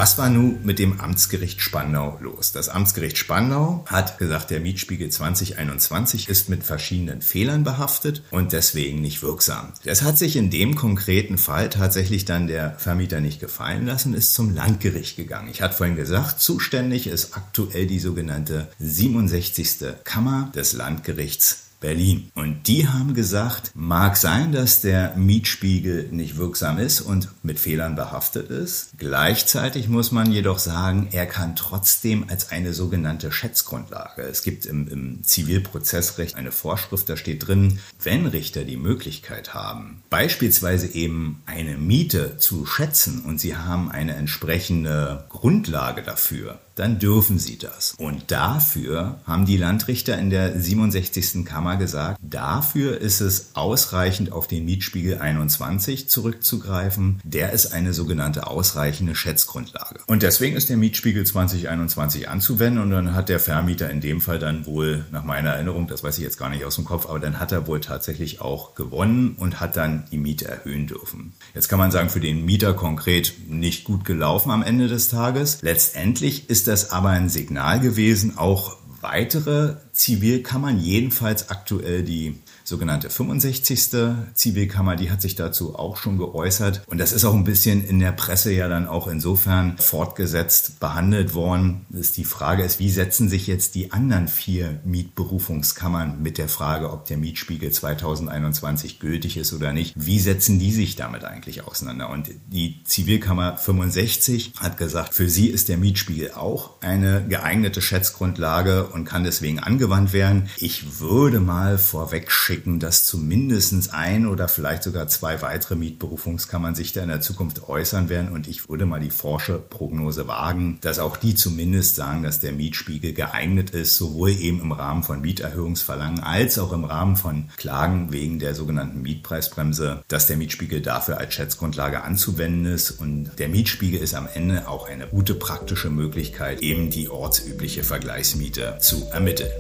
Was 0.03 0.19
war 0.19 0.29
nun 0.29 0.65
mit 0.65 0.81
dem 0.81 1.01
Amtsgericht 1.01 1.61
Spandau 1.61 2.19
los? 2.21 2.51
Das 2.51 2.69
Amtsgericht 2.69 3.17
Spandau 3.17 3.85
hat 3.87 4.19
gesagt, 4.19 4.51
der 4.51 4.59
Mietspiegel 4.59 5.11
2021 5.11 6.29
ist 6.29 6.49
mit 6.49 6.65
verschiedenen 6.65 7.23
Fehlern 7.23 7.63
behaftet 7.63 8.21
und 8.33 8.53
deswegen 8.53 9.01
nicht 9.01 9.23
wirksam. 9.23 9.73
Das 9.85 10.03
hat 10.03 10.19
sich 10.19 10.35
in 10.35 10.51
dem 10.51 10.75
konkreten 10.75 11.39
Fall 11.39 11.71
tatsächlich 11.71 12.25
dann 12.25 12.49
der 12.49 12.75
Vermieter 12.81 13.21
nicht 13.21 13.39
gefallen 13.39 13.87
lassen, 13.87 14.13
ist 14.13 14.35
zum 14.35 14.53
Landgericht 14.53 15.15
gegangen. 15.15 15.51
Ich 15.53 15.63
hatte 15.63 15.77
vorhin 15.77 15.95
gesagt, 15.95 16.41
zuständig 16.41 17.07
ist 17.07 17.37
aktuell 17.37 17.87
die 17.87 18.01
sogenannte 18.01 18.73
67. 18.81 20.03
Kammer 20.03 20.51
des 20.53 20.73
Landgerichts 20.73 21.72
Berlin. 21.83 22.31
Und 22.35 22.69
die 22.69 22.89
haben 22.89 23.13
gesagt, 23.13 23.73
mag 23.75 24.17
sein, 24.17 24.53
dass 24.53 24.81
der 24.81 25.15
Mietspiegel 25.17 26.09
nicht 26.11 26.39
wirksam 26.39 26.79
ist 26.79 27.03
und 27.03 27.29
mit 27.43 27.61
Fehlern 27.61 27.97
behaftet 27.97 28.49
ist. 28.49 28.93
Gleichzeitig 28.97 29.89
muss 29.89 30.13
man 30.13 30.33
jedoch 30.33 30.59
sagen, 30.59 31.09
er 31.13 31.27
kann 31.27 31.57
trotzdem 31.57 32.25
als 32.31 32.51
eine 32.51 32.73
sogenannte 32.73 33.31
Schätzgrundlage. 33.31 34.23
Es 34.23 34.43
gibt 34.43 34.65
im, 34.65 34.89
im 34.89 35.25
Zivilprozessrecht 35.25 36.37
eine 36.37 36.53
Vorschrift, 36.53 37.09
da 37.09 37.17
steht 37.17 37.47
drin, 37.47 37.81
wenn 38.03 38.27
Richter 38.27 38.65
die 38.65 38.77
Möglichkeit 38.77 39.53
haben, 39.53 40.03
beispielsweise 40.09 40.87
eben 40.87 41.43
eine 41.47 41.77
Miete 41.77 42.39
zu 42.39 42.65
schätzen 42.65 43.23
und 43.23 43.41
sie 43.41 43.57
haben 43.57 43.91
eine 43.91 44.15
entsprechende 44.15 45.25
Grundlage 45.29 46.03
dafür, 46.03 46.61
dann 46.83 46.99
dürfen 46.99 47.39
sie 47.39 47.59
das. 47.59 47.95
Und 47.97 48.33
dafür 48.33 49.21
haben 49.25 49.47
die 49.47 49.57
Landrichter 49.57 50.19
in 50.19 50.31
der 50.31 50.59
67. 50.59 51.45
Kammer 51.45 51.77
gesagt, 51.77 52.19
dafür 52.21 53.01
ist 53.01 53.21
es 53.21 53.51
ausreichend 53.55 54.33
auf 54.33 54.49
den 54.49 54.65
Mietspiegel 54.65 55.19
21 55.19 56.09
zurückzugreifen. 56.09 57.21
Der 57.23 57.53
ist 57.53 57.73
eine 57.73 57.93
sogenannte 57.93 58.49
ausreichende 58.49 59.15
Schätzgrundlage. 59.15 60.01
Und 60.09 60.25
deswegen 60.25 60.57
ist 60.57 60.71
der 60.71 60.77
Mietspiegel 60.77 61.25
2021 61.25 62.29
anzuwenden 62.29 62.83
und 62.83 62.91
dann 62.91 63.15
hat 63.15 63.29
der 63.29 63.39
Vermieter 63.39 63.89
in 63.89 64.01
dem 64.01 64.21
Fall 64.21 64.41
dann 64.41 64.67
wohl, 64.67 65.05
nach 65.13 65.23
meiner 65.23 65.51
Erinnerung, 65.51 65.87
das 65.87 66.03
weiß 66.03 66.19
ich 66.19 66.25
jetzt 66.25 66.39
gar 66.39 66.51
nicht 66.51 66.65
aus 66.65 66.75
dem 66.75 66.85
Kopf, 66.85 67.07
aber 67.09 67.21
dann 67.21 67.39
hat 67.39 67.53
er 67.53 67.69
wohl 67.69 67.81
tatsächlich 67.81 68.41
auch 68.41 68.75
gewonnen 68.75 69.37
und 69.39 69.61
hat 69.61 69.77
dann 69.77 70.05
die 70.11 70.19
Miete 70.19 70.49
erhöhen 70.49 70.89
dürfen. 70.89 71.33
Jetzt 71.55 71.69
kann 71.69 71.79
man 71.79 71.93
sagen, 71.93 72.11
für 72.11 72.19
den 72.19 72.45
Mieter 72.45 72.75
konkret 72.75 73.35
nicht 73.47 73.85
gut 73.85 74.05
gelaufen 74.05 74.51
am 74.51 74.65
Ende 74.65 74.89
des 74.89 75.09
Tages. 75.09 75.61
Letztendlich 75.63 76.51
ist 76.51 76.63
ist 76.63 76.69
das 76.73 76.91
aber 76.91 77.11
ein 77.11 77.29
Signal 77.29 77.81
gewesen, 77.81 78.39
auch 78.39 78.79
weitere 79.03 79.77
Zivilkammern, 79.93 80.81
jedenfalls 80.81 81.51
aktuell 81.51 82.03
die 82.03 82.41
sogenannte 82.73 83.11
65. 83.11 83.91
Zivilkammer, 84.33 84.97
die 84.97 85.11
hat 85.11 85.21
sich 85.21 85.35
dazu 85.35 85.77
auch 85.77 85.99
schon 85.99 86.17
geäußert. 86.17 86.83
Und 86.87 86.97
das 86.97 87.13
ist 87.13 87.27
auch 87.27 87.35
ein 87.35 87.45
bisschen 87.45 87.85
in 87.85 87.99
der 87.99 88.13
Presse 88.13 88.51
ja 88.51 88.67
dann 88.67 88.89
auch 88.89 89.09
insofern 89.09 89.77
fortgesetzt 89.77 90.81
behandelt 90.81 91.35
worden, 91.35 91.85
dass 91.91 92.13
die 92.13 92.25
Frage 92.25 92.63
ist, 92.63 92.79
wie 92.79 92.91
setzen 92.91 93.29
sich 93.29 93.47
jetzt 93.47 93.75
die 93.75 93.93
anderen 93.93 94.27
vier 94.27 94.81
Mietberufungskammern 94.85 96.23
mit 96.23 96.39
der 96.39 96.49
Frage, 96.49 96.91
ob 96.91 97.05
der 97.05 97.19
Mietspiegel 97.19 97.71
2021 97.71 99.01
gültig 99.01 99.37
ist 99.37 99.53
oder 99.53 99.75
nicht, 99.75 99.93
wie 99.95 100.19
setzen 100.19 100.59
die 100.59 100.73
sich 100.73 100.97
damit 100.97 101.25
eigentlich 101.25 101.67
auseinander? 101.67 102.09
Und 102.09 102.31
die 102.47 102.83
Zivilkammer 102.85 103.59
65 103.59 104.55
hat 104.59 104.79
gesagt, 104.79 105.13
für 105.13 105.29
sie 105.29 105.49
ist 105.49 105.69
der 105.69 105.77
Mietspiegel 105.77 106.33
auch 106.33 106.81
eine 106.81 107.23
geeignete 107.29 107.83
Schätzgrundlage 107.83 108.87
und 108.87 109.05
kann 109.05 109.25
deswegen 109.25 109.59
angewandt 109.59 110.15
werden. 110.15 110.49
Ich 110.57 111.01
würde 111.01 111.41
mal 111.41 111.77
vorweg 111.77 112.31
schicken, 112.31 112.62
dass 112.67 113.07
zumindest 113.07 113.95
ein 113.95 114.27
oder 114.27 114.49
vielleicht 114.49 114.83
sogar 114.83 115.09
zwei 115.09 115.41
weitere 115.43 115.77
Mietberufungskammern 115.77 116.75
sich 116.75 116.93
da 116.93 117.03
in 117.03 117.09
der 117.09 117.21
Zukunft 117.21 117.69
äußern 117.69 118.09
werden. 118.09 118.31
Und 118.31 118.49
ich 118.49 118.69
würde 118.69 118.87
mal 118.87 119.01
die 119.01 119.11
forsche 119.11 119.59
Prognose 119.59 120.29
wagen, 120.29 120.79
dass 120.81 120.99
auch 120.99 121.17
die 121.17 121.35
zumindest 121.35 121.97
sagen, 121.97 122.23
dass 122.23 122.41
der 122.41 122.53
Mietspiegel 122.53 123.13
geeignet 123.13 123.71
ist, 123.71 123.97
sowohl 123.97 124.31
eben 124.31 124.61
im 124.61 124.73
Rahmen 124.73 125.03
von 125.03 125.21
Mieterhöhungsverlangen 125.21 126.21
als 126.21 126.59
auch 126.59 126.73
im 126.73 126.85
Rahmen 126.85 127.17
von 127.17 127.51
Klagen 127.57 128.13
wegen 128.13 128.39
der 128.39 128.55
sogenannten 128.55 129.03
Mietpreisbremse, 129.03 130.03
dass 130.09 130.27
der 130.27 130.37
Mietspiegel 130.37 130.81
dafür 130.81 131.19
als 131.19 131.35
Schätzgrundlage 131.35 132.03
anzuwenden 132.03 132.67
ist. 132.67 132.91
Und 132.91 133.31
der 133.39 133.49
Mietspiegel 133.49 134.01
ist 134.01 134.15
am 134.15 134.29
Ende 134.33 134.69
auch 134.69 134.89
eine 134.89 135.07
gute 135.07 135.35
praktische 135.35 135.91
Möglichkeit, 135.91 136.61
eben 136.61 136.91
die 136.91 137.09
ortsübliche 137.09 137.85
Vergleichsmiete 137.85 138.77
zu 138.81 139.05
ermitteln. 139.11 139.51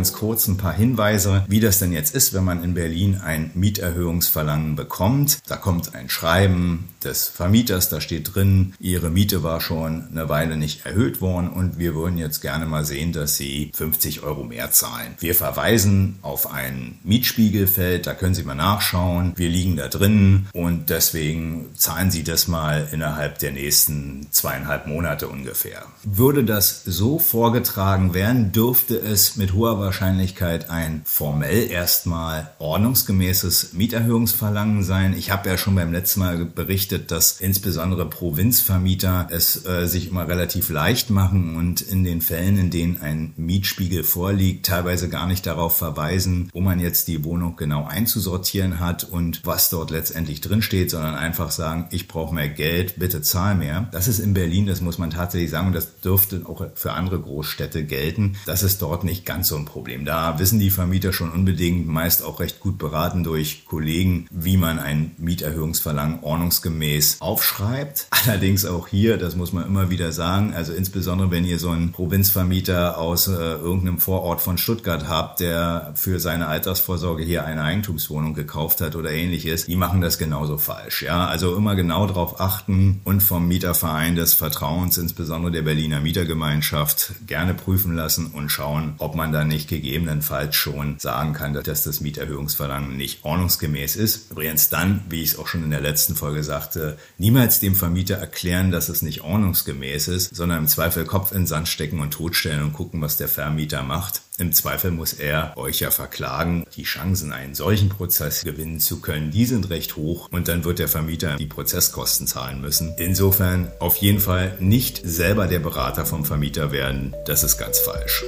Ganz 0.00 0.14
kurz 0.14 0.48
ein 0.48 0.56
paar 0.56 0.72
Hinweise, 0.72 1.44
wie 1.48 1.60
das 1.60 1.78
denn 1.78 1.92
jetzt 1.92 2.14
ist, 2.14 2.32
wenn 2.32 2.42
man 2.42 2.64
in 2.64 2.72
Berlin 2.72 3.20
ein 3.22 3.50
Mieterhöhungsverlangen 3.52 4.74
bekommt. 4.74 5.40
Da 5.46 5.56
kommt 5.56 5.94
ein 5.94 6.08
Schreiben 6.08 6.88
des 7.04 7.28
Vermieters, 7.28 7.88
da 7.88 8.00
steht 8.00 8.34
drin, 8.34 8.74
Ihre 8.78 9.10
Miete 9.10 9.42
war 9.42 9.60
schon 9.60 10.08
eine 10.10 10.28
Weile 10.28 10.56
nicht 10.56 10.86
erhöht 10.86 11.20
worden 11.20 11.50
und 11.50 11.78
wir 11.78 11.94
würden 11.94 12.18
jetzt 12.18 12.40
gerne 12.40 12.66
mal 12.66 12.84
sehen, 12.84 13.12
dass 13.12 13.36
Sie 13.36 13.70
50 13.74 14.22
Euro 14.22 14.44
mehr 14.44 14.70
zahlen. 14.70 15.14
Wir 15.18 15.34
verweisen 15.34 16.18
auf 16.22 16.52
ein 16.52 16.98
Mietspiegelfeld, 17.04 18.06
da 18.06 18.14
können 18.14 18.34
Sie 18.34 18.42
mal 18.42 18.54
nachschauen. 18.54 19.32
Wir 19.36 19.48
liegen 19.48 19.76
da 19.76 19.88
drin 19.88 20.46
und 20.52 20.90
deswegen 20.90 21.70
zahlen 21.74 22.10
Sie 22.10 22.24
das 22.24 22.48
mal 22.48 22.88
innerhalb 22.92 23.38
der 23.38 23.52
nächsten 23.52 24.26
zweieinhalb 24.30 24.86
Monate 24.86 25.28
ungefähr. 25.28 25.82
Würde 26.04 26.44
das 26.44 26.84
so 26.84 27.18
vorgetragen 27.18 28.14
werden, 28.14 28.52
dürfte 28.52 28.98
es 28.98 29.36
mit 29.36 29.54
hoher 29.54 29.78
Wahrscheinlichkeit 29.78 30.70
ein 30.70 31.02
formell 31.04 31.70
erstmal 31.70 32.50
ordnungsgemäßes 32.58 33.72
Mieterhöhungsverlangen 33.72 34.82
sein. 34.82 35.14
Ich 35.16 35.30
habe 35.30 35.48
ja 35.48 35.58
schon 35.58 35.74
beim 35.74 35.92
letzten 35.92 36.20
Mal 36.20 36.44
berichtet, 36.44 36.89
berichtet, 36.90 37.10
dass 37.10 37.40
insbesondere 37.40 38.08
Provinzvermieter 38.08 39.28
es 39.30 39.64
äh, 39.64 39.86
sich 39.86 40.08
immer 40.08 40.28
relativ 40.28 40.68
leicht 40.70 41.10
machen 41.10 41.56
und 41.56 41.80
in 41.80 42.04
den 42.04 42.20
Fällen, 42.20 42.58
in 42.58 42.70
denen 42.70 43.00
ein 43.00 43.32
Mietspiegel 43.36 44.04
vorliegt, 44.04 44.66
teilweise 44.66 45.08
gar 45.08 45.26
nicht 45.26 45.46
darauf 45.46 45.76
verweisen, 45.76 46.50
wo 46.52 46.60
man 46.60 46.80
jetzt 46.80 47.08
die 47.08 47.24
Wohnung 47.24 47.56
genau 47.56 47.84
einzusortieren 47.86 48.80
hat 48.80 49.04
und 49.04 49.40
was 49.44 49.70
dort 49.70 49.90
letztendlich 49.90 50.40
drinsteht, 50.40 50.90
sondern 50.90 51.14
einfach 51.14 51.50
sagen, 51.50 51.86
ich 51.90 52.08
brauche 52.08 52.34
mehr 52.34 52.48
Geld, 52.48 52.98
bitte 52.98 53.22
zahl 53.22 53.54
mehr. 53.54 53.88
Das 53.92 54.08
ist 54.08 54.18
in 54.18 54.34
Berlin, 54.34 54.66
das 54.66 54.80
muss 54.80 54.98
man 54.98 55.10
tatsächlich 55.10 55.50
sagen, 55.50 55.68
und 55.68 55.74
das 55.74 56.00
dürfte 56.00 56.42
auch 56.46 56.66
für 56.74 56.92
andere 56.92 57.20
Großstädte 57.20 57.84
gelten. 57.84 58.36
Das 58.46 58.62
ist 58.62 58.82
dort 58.82 59.04
nicht 59.04 59.24
ganz 59.24 59.48
so 59.48 59.56
ein 59.56 59.64
Problem. 59.64 60.04
Da 60.04 60.38
wissen 60.38 60.58
die 60.58 60.70
Vermieter 60.70 61.12
schon 61.12 61.30
unbedingt, 61.30 61.86
meist 61.86 62.24
auch 62.24 62.40
recht 62.40 62.60
gut 62.60 62.78
beraten 62.78 63.22
durch 63.22 63.64
Kollegen, 63.66 64.26
wie 64.30 64.56
man 64.56 64.78
ein 64.78 65.12
Mieterhöhungsverlangen 65.18 66.20
ordnungsgemäß 66.22 66.79
aufschreibt. 67.20 68.06
Allerdings 68.10 68.64
auch 68.64 68.88
hier, 68.88 69.16
das 69.16 69.36
muss 69.36 69.52
man 69.52 69.66
immer 69.66 69.90
wieder 69.90 70.12
sagen, 70.12 70.54
also 70.54 70.72
insbesondere 70.72 71.30
wenn 71.30 71.44
ihr 71.44 71.58
so 71.58 71.70
einen 71.70 71.92
Provinzvermieter 71.92 72.98
aus 72.98 73.28
äh, 73.28 73.32
irgendeinem 73.32 73.98
Vorort 73.98 74.40
von 74.40 74.58
Stuttgart 74.58 75.08
habt, 75.08 75.40
der 75.40 75.92
für 75.94 76.20
seine 76.20 76.46
Altersvorsorge 76.46 77.22
hier 77.22 77.44
eine 77.44 77.62
Eigentumswohnung 77.62 78.34
gekauft 78.34 78.80
hat 78.80 78.96
oder 78.96 79.10
ähnliches, 79.10 79.66
die 79.66 79.76
machen 79.76 80.00
das 80.00 80.18
genauso 80.18 80.58
falsch. 80.58 81.02
Ja, 81.02 81.26
also 81.26 81.56
immer 81.56 81.74
genau 81.76 82.06
darauf 82.06 82.40
achten 82.40 83.00
und 83.04 83.22
vom 83.22 83.46
Mieterverein 83.48 84.16
des 84.16 84.34
Vertrauens, 84.34 84.98
insbesondere 84.98 85.52
der 85.52 85.62
Berliner 85.62 86.00
Mietergemeinschaft, 86.00 87.12
gerne 87.26 87.54
prüfen 87.54 87.94
lassen 87.94 88.26
und 88.26 88.50
schauen, 88.50 88.94
ob 88.98 89.14
man 89.14 89.32
da 89.32 89.44
nicht 89.44 89.68
gegebenenfalls 89.68 90.56
schon 90.56 90.98
sagen 90.98 91.32
kann, 91.32 91.54
dass 91.54 91.82
das 91.82 92.00
Mieterhöhungsverlangen 92.00 92.96
nicht 92.96 93.24
ordnungsgemäß 93.24 93.96
ist. 93.96 94.30
Übrigens 94.30 94.68
dann, 94.68 95.02
wie 95.08 95.22
ich 95.22 95.32
es 95.32 95.38
auch 95.38 95.46
schon 95.46 95.64
in 95.64 95.70
der 95.70 95.80
letzten 95.80 96.14
Folge 96.14 96.44
sagte, 96.44 96.69
niemals 97.18 97.60
dem 97.60 97.74
Vermieter 97.74 98.16
erklären, 98.16 98.70
dass 98.70 98.88
es 98.88 99.02
nicht 99.02 99.22
ordnungsgemäß 99.22 100.08
ist, 100.08 100.34
sondern 100.34 100.58
im 100.58 100.68
Zweifel 100.68 101.04
Kopf 101.04 101.32
in 101.32 101.46
Sand 101.46 101.68
stecken 101.68 102.00
und 102.00 102.12
totstellen 102.12 102.62
und 102.62 102.72
gucken, 102.72 103.00
was 103.00 103.16
der 103.16 103.28
Vermieter 103.28 103.82
macht. 103.82 104.22
Im 104.38 104.52
Zweifel 104.52 104.90
muss 104.90 105.12
er 105.12 105.56
euch 105.56 105.80
ja 105.80 105.90
verklagen. 105.90 106.64
Die 106.74 106.84
Chancen, 106.84 107.32
einen 107.32 107.54
solchen 107.54 107.90
Prozess 107.90 108.42
gewinnen 108.42 108.80
zu 108.80 109.00
können, 109.00 109.30
die 109.30 109.44
sind 109.44 109.68
recht 109.68 109.96
hoch 109.96 110.28
und 110.30 110.48
dann 110.48 110.64
wird 110.64 110.78
der 110.78 110.88
Vermieter 110.88 111.36
die 111.36 111.46
Prozesskosten 111.46 112.26
zahlen 112.26 112.60
müssen. 112.60 112.94
Insofern 112.96 113.70
auf 113.80 113.96
jeden 113.96 114.20
Fall 114.20 114.56
nicht 114.58 115.00
selber 115.04 115.46
der 115.46 115.58
Berater 115.58 116.06
vom 116.06 116.24
Vermieter 116.24 116.72
werden. 116.72 117.14
Das 117.26 117.44
ist 117.44 117.58
ganz 117.58 117.78
falsch. 117.80 118.24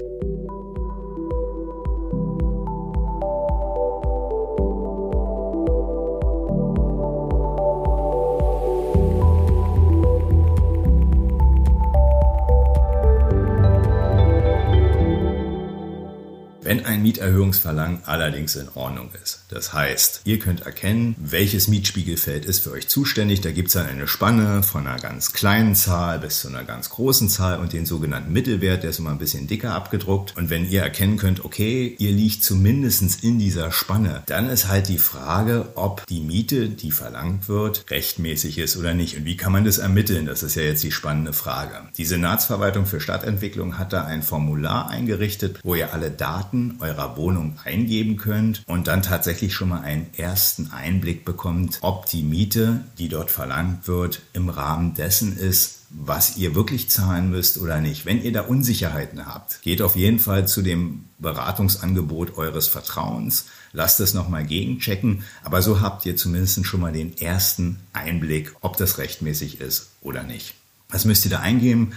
Wenn 16.73 16.87
ein 16.87 17.03
Mieterhöhungsverlangen 17.03 17.99
allerdings 18.07 18.57
in 18.57 18.71
Ordnung 18.73 19.11
ist. 19.23 19.45
Das 19.51 19.75
heißt, 19.75 20.23
ihr 20.25 20.39
könnt 20.39 20.63
erkennen, 20.63 21.15
welches 21.19 21.69
Mietspiegelfeld 21.69 22.47
ist 22.47 22.61
für 22.61 22.71
euch 22.71 22.89
zuständig. 22.89 23.43
Da 23.43 23.51
gibt 23.51 23.69
es 23.69 23.75
dann 23.75 23.85
eine 23.85 24.09
Spanne 24.09 24.63
von 24.63 24.87
einer 24.87 24.99
ganz 24.99 25.35
kleinen 25.35 25.75
Zahl 25.75 26.19
bis 26.19 26.41
zu 26.41 26.49
einer 26.49 26.65
ganz 26.65 26.89
großen 26.89 27.29
Zahl 27.29 27.61
und 27.61 27.75
den 27.75 27.85
sogenannten 27.85 28.33
Mittelwert, 28.33 28.85
der 28.85 28.89
ist 28.89 29.01
immer 29.01 29.11
ein 29.11 29.19
bisschen 29.19 29.49
dicker 29.49 29.75
abgedruckt. 29.75 30.35
Und 30.39 30.49
wenn 30.49 30.67
ihr 30.67 30.81
erkennen 30.81 31.19
könnt, 31.19 31.45
okay, 31.45 31.95
ihr 31.99 32.11
liegt 32.11 32.43
zumindest 32.43 33.23
in 33.23 33.39
dieser 33.39 33.71
Spanne, 33.71 34.23
dann 34.25 34.49
ist 34.49 34.69
halt 34.69 34.89
die 34.89 34.97
Frage, 34.97 35.73
ob 35.75 36.07
die 36.07 36.21
Miete, 36.21 36.71
die 36.71 36.91
verlangt 36.91 37.51
wird, 37.51 37.85
rechtmäßig 37.91 38.57
ist 38.57 38.79
oder 38.79 38.95
nicht. 38.95 39.19
Und 39.19 39.27
wie 39.27 39.37
kann 39.37 39.53
man 39.53 39.67
das 39.67 39.77
ermitteln? 39.77 40.25
Das 40.25 40.43
ist 40.43 40.55
ja 40.55 40.63
jetzt 40.63 40.83
die 40.83 40.91
spannende 40.91 41.35
Frage. 41.35 41.83
Die 41.99 42.07
Senatsverwaltung 42.07 42.87
für 42.87 43.03
Stadtentwicklung 43.03 43.77
hat 43.77 43.93
da 43.93 44.07
ein 44.07 44.23
Formular 44.23 44.89
eingerichtet, 44.89 45.59
wo 45.63 45.75
ihr 45.75 45.93
alle 45.93 46.11
Daten 46.11 46.62
eurer 46.81 47.17
Wohnung 47.17 47.59
eingeben 47.65 48.17
könnt 48.17 48.63
und 48.67 48.87
dann 48.87 49.03
tatsächlich 49.03 49.55
schon 49.55 49.71
mal 49.71 49.83
einen 49.83 50.07
ersten 50.17 50.71
Einblick 50.71 51.25
bekommt, 51.25 51.79
ob 51.81 52.07
die 52.07 52.23
Miete, 52.23 52.85
die 52.99 53.09
dort 53.09 53.31
verlangt 53.31 53.89
wird, 53.89 54.23
im 54.33 54.49
Rahmen 54.49 54.95
dessen 54.95 55.37
ist, 55.37 55.81
was 55.91 56.37
ihr 56.37 56.55
wirklich 56.55 56.89
zahlen 56.89 57.31
müsst 57.31 57.59
oder 57.59 57.81
nicht. 57.81 58.07
Wenn 58.07 58.23
ihr 58.23 58.33
da 58.33 58.43
Unsicherheiten 58.43 59.27
habt, 59.27 59.61
geht 59.63 59.83
auf 59.83 59.95
jeden 59.95 60.19
Fall 60.19 60.49
zu 60.49 60.63
dem 60.63 61.05
Beratungsangebot 61.19 62.39
eures 62.39 62.69
Vertrauens. 62.69 63.47
Lasst 63.73 64.01
es 64.01 64.15
nochmal 64.15 64.45
gegenchecken, 64.45 65.25
aber 65.45 65.63
so 65.63 65.81
habt 65.81 66.05
ihr 66.07 66.17
zumindest 66.17 66.65
schon 66.67 66.81
mal 66.81 66.93
den 66.93 67.17
ersten 67.19 67.81
Einblick, 67.93 68.55
ob 68.61 68.77
das 68.77 68.99
rechtmäßig 68.99 69.61
ist 69.61 69.91
oder 70.01 70.23
nicht. 70.23 70.55
Was 70.89 71.05
müsst 71.05 71.25
ihr 71.25 71.31
da 71.31 71.41
eingeben? 71.41 71.93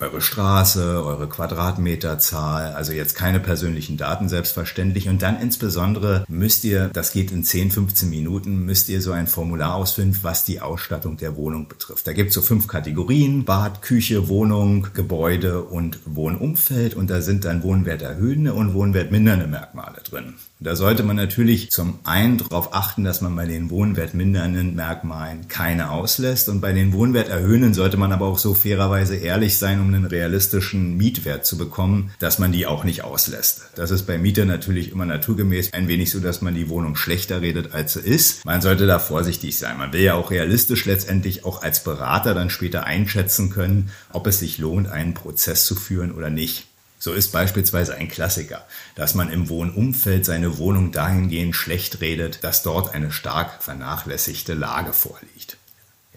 Eure 0.00 0.20
Straße, 0.20 1.04
eure 1.04 1.28
Quadratmeterzahl, 1.28 2.72
also 2.72 2.92
jetzt 2.92 3.14
keine 3.14 3.38
persönlichen 3.38 3.96
Daten 3.96 4.28
selbstverständlich. 4.28 5.08
Und 5.08 5.22
dann 5.22 5.40
insbesondere 5.40 6.24
müsst 6.28 6.64
ihr, 6.64 6.88
das 6.92 7.12
geht 7.12 7.30
in 7.30 7.44
10, 7.44 7.70
15 7.70 8.08
Minuten, 8.08 8.64
müsst 8.64 8.88
ihr 8.88 9.02
so 9.02 9.12
ein 9.12 9.26
Formular 9.26 9.74
ausfüllen, 9.74 10.16
was 10.22 10.44
die 10.44 10.60
Ausstattung 10.60 11.16
der 11.16 11.36
Wohnung 11.36 11.68
betrifft. 11.68 12.06
Da 12.06 12.12
gibt 12.12 12.30
es 12.30 12.34
so 12.34 12.42
fünf 12.42 12.66
Kategorien, 12.66 13.44
Bad, 13.44 13.82
Küche, 13.82 14.28
Wohnung, 14.28 14.88
Gebäude 14.94 15.62
und 15.62 15.98
Wohnumfeld. 16.06 16.94
Und 16.94 17.10
da 17.10 17.20
sind 17.20 17.44
dann 17.44 17.62
wohnwerterhöhende 17.62 18.54
und 18.54 18.74
wohnwertmindernde 18.74 19.46
Merkmale 19.46 20.00
drin. 20.02 20.34
Da 20.62 20.76
sollte 20.76 21.02
man 21.02 21.16
natürlich 21.16 21.70
zum 21.70 22.00
einen 22.04 22.36
darauf 22.36 22.74
achten, 22.74 23.02
dass 23.02 23.22
man 23.22 23.34
bei 23.34 23.46
den 23.46 23.70
wohnwertmindernden 23.70 24.74
Merkmalen 24.74 25.48
keine 25.48 25.90
auslässt 25.90 26.50
und 26.50 26.60
bei 26.60 26.72
den 26.72 26.92
wohnwerterhöhenden 26.92 27.72
sollte 27.72 27.96
man 27.96 28.12
aber 28.12 28.26
auch 28.26 28.38
so 28.38 28.52
fairerweise 28.52 29.16
ehrlich 29.16 29.56
sein, 29.56 29.80
um 29.80 29.89
einen 29.94 30.06
realistischen 30.06 30.96
Mietwert 30.96 31.46
zu 31.46 31.58
bekommen, 31.58 32.12
dass 32.18 32.38
man 32.38 32.52
die 32.52 32.66
auch 32.66 32.84
nicht 32.84 33.04
auslässt. 33.04 33.62
Das 33.74 33.90
ist 33.90 34.06
bei 34.06 34.18
Mieter 34.18 34.44
natürlich 34.44 34.92
immer 34.92 35.06
naturgemäß 35.06 35.72
ein 35.72 35.88
wenig 35.88 36.10
so, 36.10 36.20
dass 36.20 36.42
man 36.42 36.54
die 36.54 36.68
Wohnung 36.68 36.96
schlechter 36.96 37.40
redet, 37.40 37.72
als 37.72 37.94
sie 37.94 38.00
ist. 38.00 38.44
Man 38.44 38.62
sollte 38.62 38.86
da 38.86 38.98
vorsichtig 38.98 39.58
sein. 39.58 39.78
Man 39.78 39.92
will 39.92 40.02
ja 40.02 40.14
auch 40.14 40.30
realistisch 40.30 40.84
letztendlich 40.84 41.44
auch 41.44 41.62
als 41.62 41.84
Berater 41.84 42.34
dann 42.34 42.50
später 42.50 42.84
einschätzen 42.84 43.50
können, 43.50 43.90
ob 44.12 44.26
es 44.26 44.40
sich 44.40 44.58
lohnt, 44.58 44.88
einen 44.88 45.14
Prozess 45.14 45.64
zu 45.64 45.74
führen 45.74 46.12
oder 46.12 46.30
nicht. 46.30 46.66
So 47.02 47.14
ist 47.14 47.32
beispielsweise 47.32 47.94
ein 47.94 48.08
Klassiker, 48.08 48.66
dass 48.94 49.14
man 49.14 49.30
im 49.30 49.48
Wohnumfeld 49.48 50.26
seine 50.26 50.58
Wohnung 50.58 50.92
dahingehend 50.92 51.56
schlecht 51.56 52.02
redet, 52.02 52.44
dass 52.44 52.62
dort 52.62 52.94
eine 52.94 53.10
stark 53.10 53.62
vernachlässigte 53.62 54.52
Lage 54.52 54.92
vorliegt. 54.92 55.56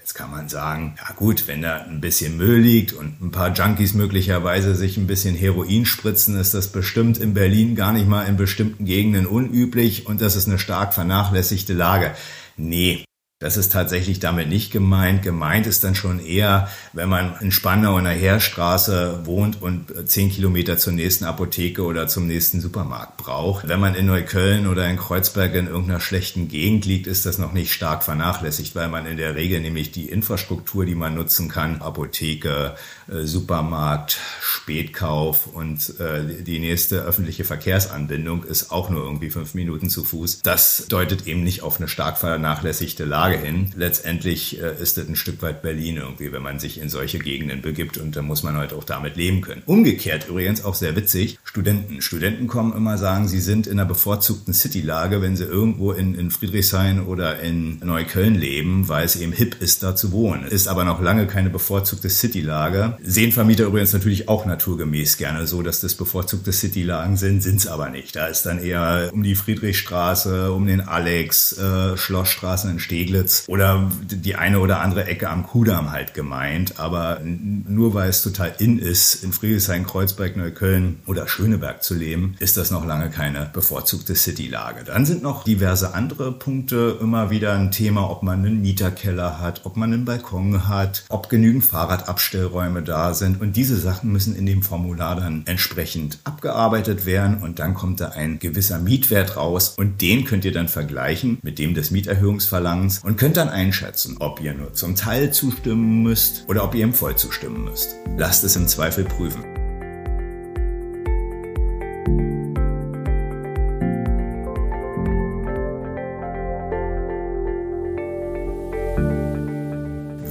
Jetzt 0.03 0.15
kann 0.15 0.31
man 0.31 0.49
sagen, 0.49 0.95
ja 0.97 1.13
gut, 1.15 1.47
wenn 1.47 1.61
da 1.61 1.77
ein 1.77 2.01
bisschen 2.01 2.35
Müll 2.35 2.59
liegt 2.59 2.91
und 2.91 3.21
ein 3.21 3.31
paar 3.31 3.53
Junkies 3.53 3.93
möglicherweise 3.93 4.75
sich 4.75 4.97
ein 4.97 5.07
bisschen 5.07 5.33
Heroin 5.33 5.85
spritzen, 5.85 6.37
ist 6.37 6.53
das 6.53 6.73
bestimmt 6.73 7.17
in 7.17 7.33
Berlin 7.33 7.73
gar 7.73 7.93
nicht 7.93 8.05
mal 8.05 8.25
in 8.25 8.35
bestimmten 8.35 8.83
Gegenden 8.83 9.25
unüblich 9.25 10.05
und 10.05 10.19
das 10.19 10.35
ist 10.35 10.45
eine 10.45 10.59
stark 10.59 10.93
vernachlässigte 10.93 11.71
Lage. 11.71 12.11
Nee, 12.57 13.05
das 13.43 13.57
ist 13.57 13.73
tatsächlich 13.73 14.21
damit 14.21 14.47
nicht 14.47 14.71
gemeint. 14.71 15.21
Gemeint 15.21 15.67
ist 15.67 15.83
dann 15.83 15.95
schon 15.95 16.25
eher, 16.25 16.69
wenn 16.93 17.09
man 17.09 17.35
in 17.41 17.51
Spandau 17.51 17.97
in 17.97 18.05
der 18.05 18.13
Heerstraße 18.13 19.25
wohnt 19.25 19.61
und 19.61 19.91
zehn 20.09 20.31
Kilometer 20.31 20.77
zur 20.77 20.93
nächsten 20.93 21.25
Apotheke 21.25 21.83
oder 21.83 22.07
zum 22.07 22.25
nächsten 22.25 22.61
Supermarkt 22.61 23.17
braucht. 23.17 23.67
Wenn 23.67 23.81
man 23.81 23.95
in 23.95 24.05
Neukölln 24.05 24.65
oder 24.65 24.87
in 24.87 24.95
Kreuzberg 24.95 25.55
in 25.55 25.67
irgendeiner 25.67 25.99
schlechten 25.99 26.47
Gegend 26.47 26.85
liegt, 26.85 27.05
ist 27.05 27.25
das 27.25 27.37
noch 27.37 27.51
nicht 27.51 27.73
stark 27.73 28.05
vernachlässigt, 28.05 28.75
weil 28.75 28.87
man 28.87 29.05
in 29.05 29.17
der 29.17 29.35
Regel 29.35 29.59
nämlich 29.59 29.91
die 29.91 30.07
Infrastruktur, 30.07 30.85
die 30.85 30.95
man 30.95 31.13
nutzen 31.13 31.49
kann, 31.49 31.81
Apotheke, 31.81 32.75
äh, 33.09 33.25
Supermarkt, 33.25 34.19
Spätkauf 34.39 35.47
und 35.47 35.99
äh, 35.99 36.43
die 36.43 36.59
nächste 36.59 37.01
öffentliche 37.01 37.43
Verkehrsanbindung 37.43 38.45
ist 38.45 38.71
auch 38.71 38.89
nur 38.89 39.03
irgendwie 39.03 39.29
fünf 39.29 39.53
Minuten 39.53 39.89
zu 39.89 40.05
Fuß. 40.05 40.43
Das 40.43 40.85
deutet 40.87 41.27
eben 41.27 41.43
nicht 41.43 41.61
auf 41.61 41.77
eine 41.77 41.89
stark 41.89 42.17
vernachlässigte 42.17 43.03
Lage 43.03 43.32
Frage 43.33 43.45
hin. 43.45 43.71
Letztendlich 43.75 44.61
äh, 44.61 44.81
ist 44.81 44.97
das 44.97 45.07
ein 45.07 45.15
Stück 45.15 45.41
weit 45.41 45.61
Berlin 45.61 45.97
irgendwie, 45.97 46.31
wenn 46.31 46.41
man 46.41 46.59
sich 46.59 46.79
in 46.79 46.89
solche 46.89 47.19
Gegenden 47.19 47.61
begibt 47.61 47.97
und 47.97 48.15
da 48.15 48.21
muss 48.21 48.43
man 48.43 48.55
halt 48.55 48.73
auch 48.73 48.83
damit 48.83 49.15
leben 49.15 49.41
können. 49.41 49.63
Umgekehrt 49.65 50.27
übrigens 50.27 50.63
auch 50.63 50.75
sehr 50.75 50.95
witzig, 50.95 51.39
Studenten. 51.43 52.01
Studenten 52.01 52.47
kommen 52.47 52.73
immer 52.73 52.97
sagen, 52.97 53.27
sie 53.27 53.39
sind 53.39 53.67
in 53.67 53.73
einer 53.73 53.87
bevorzugten 53.87 54.53
City-Lage, 54.53 55.21
wenn 55.21 55.35
sie 55.35 55.45
irgendwo 55.45 55.91
in, 55.91 56.15
in 56.15 56.31
Friedrichshain 56.31 57.01
oder 57.01 57.39
in 57.39 57.79
Neukölln 57.79 58.35
leben, 58.35 58.87
weil 58.89 59.05
es 59.05 59.15
eben 59.15 59.31
hip 59.31 59.57
ist, 59.59 59.83
da 59.83 59.95
zu 59.95 60.11
wohnen. 60.11 60.45
Ist 60.45 60.67
aber 60.67 60.83
noch 60.83 61.01
lange 61.01 61.27
keine 61.27 61.49
bevorzugte 61.49 62.09
City-Lage. 62.09 62.97
Sehen 63.03 63.31
Vermieter 63.31 63.65
übrigens 63.65 63.93
natürlich 63.93 64.29
auch 64.29 64.45
naturgemäß 64.45 65.17
gerne 65.17 65.47
so, 65.47 65.61
dass 65.61 65.81
das 65.81 65.95
bevorzugte 65.95 66.51
City-Lagen 66.51 67.17
sind, 67.17 67.41
sind 67.41 67.57
es 67.57 67.67
aber 67.67 67.89
nicht. 67.89 68.15
Da 68.15 68.27
ist 68.27 68.45
dann 68.45 68.59
eher 68.59 69.09
um 69.13 69.23
die 69.23 69.35
Friedrichstraße, 69.35 70.51
um 70.51 70.65
den 70.67 70.81
Alex, 70.81 71.57
äh, 71.57 71.97
Schlossstraßen 71.97 72.69
in 72.69 72.79
Steglitz 72.79 73.22
Teplitz 73.23 73.45
oder 73.47 73.89
die 74.03 74.35
eine 74.35 74.59
oder 74.59 74.81
andere 74.81 75.05
Ecke 75.05 75.29
am 75.29 75.43
Kudamm 75.43 75.91
halt 75.91 76.13
gemeint. 76.13 76.79
Aber 76.79 77.19
nur 77.23 77.93
weil 77.93 78.09
es 78.09 78.21
total 78.21 78.53
in 78.59 78.79
ist, 78.79 79.23
in 79.23 79.33
Friedrichshain, 79.33 79.85
Kreuzberg, 79.85 80.35
Neukölln 80.37 80.99
oder 81.05 81.27
Schöneberg 81.27 81.83
zu 81.83 81.93
leben, 81.93 82.35
ist 82.39 82.57
das 82.57 82.71
noch 82.71 82.85
lange 82.85 83.09
keine 83.09 83.49
bevorzugte 83.51 84.15
City-Lage. 84.15 84.83
Dann 84.85 85.05
sind 85.05 85.23
noch 85.23 85.43
diverse 85.43 85.93
andere 85.93 86.31
Punkte 86.31 86.97
immer 87.01 87.29
wieder 87.29 87.53
ein 87.53 87.71
Thema, 87.71 88.09
ob 88.09 88.23
man 88.23 88.39
einen 88.39 88.61
Mieterkeller 88.61 89.39
hat, 89.39 89.61
ob 89.65 89.77
man 89.77 89.93
einen 89.93 90.05
Balkon 90.05 90.67
hat, 90.67 91.05
ob 91.09 91.29
genügend 91.29 91.63
Fahrradabstellräume 91.63 92.83
da 92.83 93.13
sind. 93.13 93.41
Und 93.41 93.55
diese 93.55 93.77
Sachen 93.77 94.11
müssen 94.11 94.35
in 94.35 94.45
dem 94.45 94.61
Formular 94.61 95.15
dann 95.15 95.43
entsprechend 95.45 96.19
abgearbeitet 96.23 97.05
werden 97.05 97.41
und 97.41 97.59
dann 97.59 97.73
kommt 97.73 97.99
da 97.99 98.09
ein 98.09 98.39
gewisser 98.39 98.79
Mietwert 98.79 99.37
raus 99.37 99.73
und 99.77 100.01
den 100.01 100.25
könnt 100.25 100.45
ihr 100.45 100.51
dann 100.51 100.67
vergleichen 100.67 101.37
mit 101.41 101.59
dem 101.59 101.73
des 101.73 101.91
Mieterhöhungsverlangens 101.91 102.99
und 102.99 103.12
könnt 103.17 103.37
dann 103.37 103.49
einschätzen, 103.49 104.17
ob 104.19 104.41
ihr 104.41 104.53
nur 104.53 104.73
zum 104.73 104.95
Teil 104.95 105.31
zustimmen 105.31 106.03
müsst 106.03 106.45
oder 106.47 106.63
ob 106.63 106.75
ihr 106.75 106.85
ihm 106.85 106.93
voll 106.93 107.15
zustimmen 107.15 107.63
müsst. 107.63 107.95
Lasst 108.17 108.43
es 108.43 108.55
im 108.55 108.67
Zweifel 108.67 109.03
prüfen. 109.03 109.62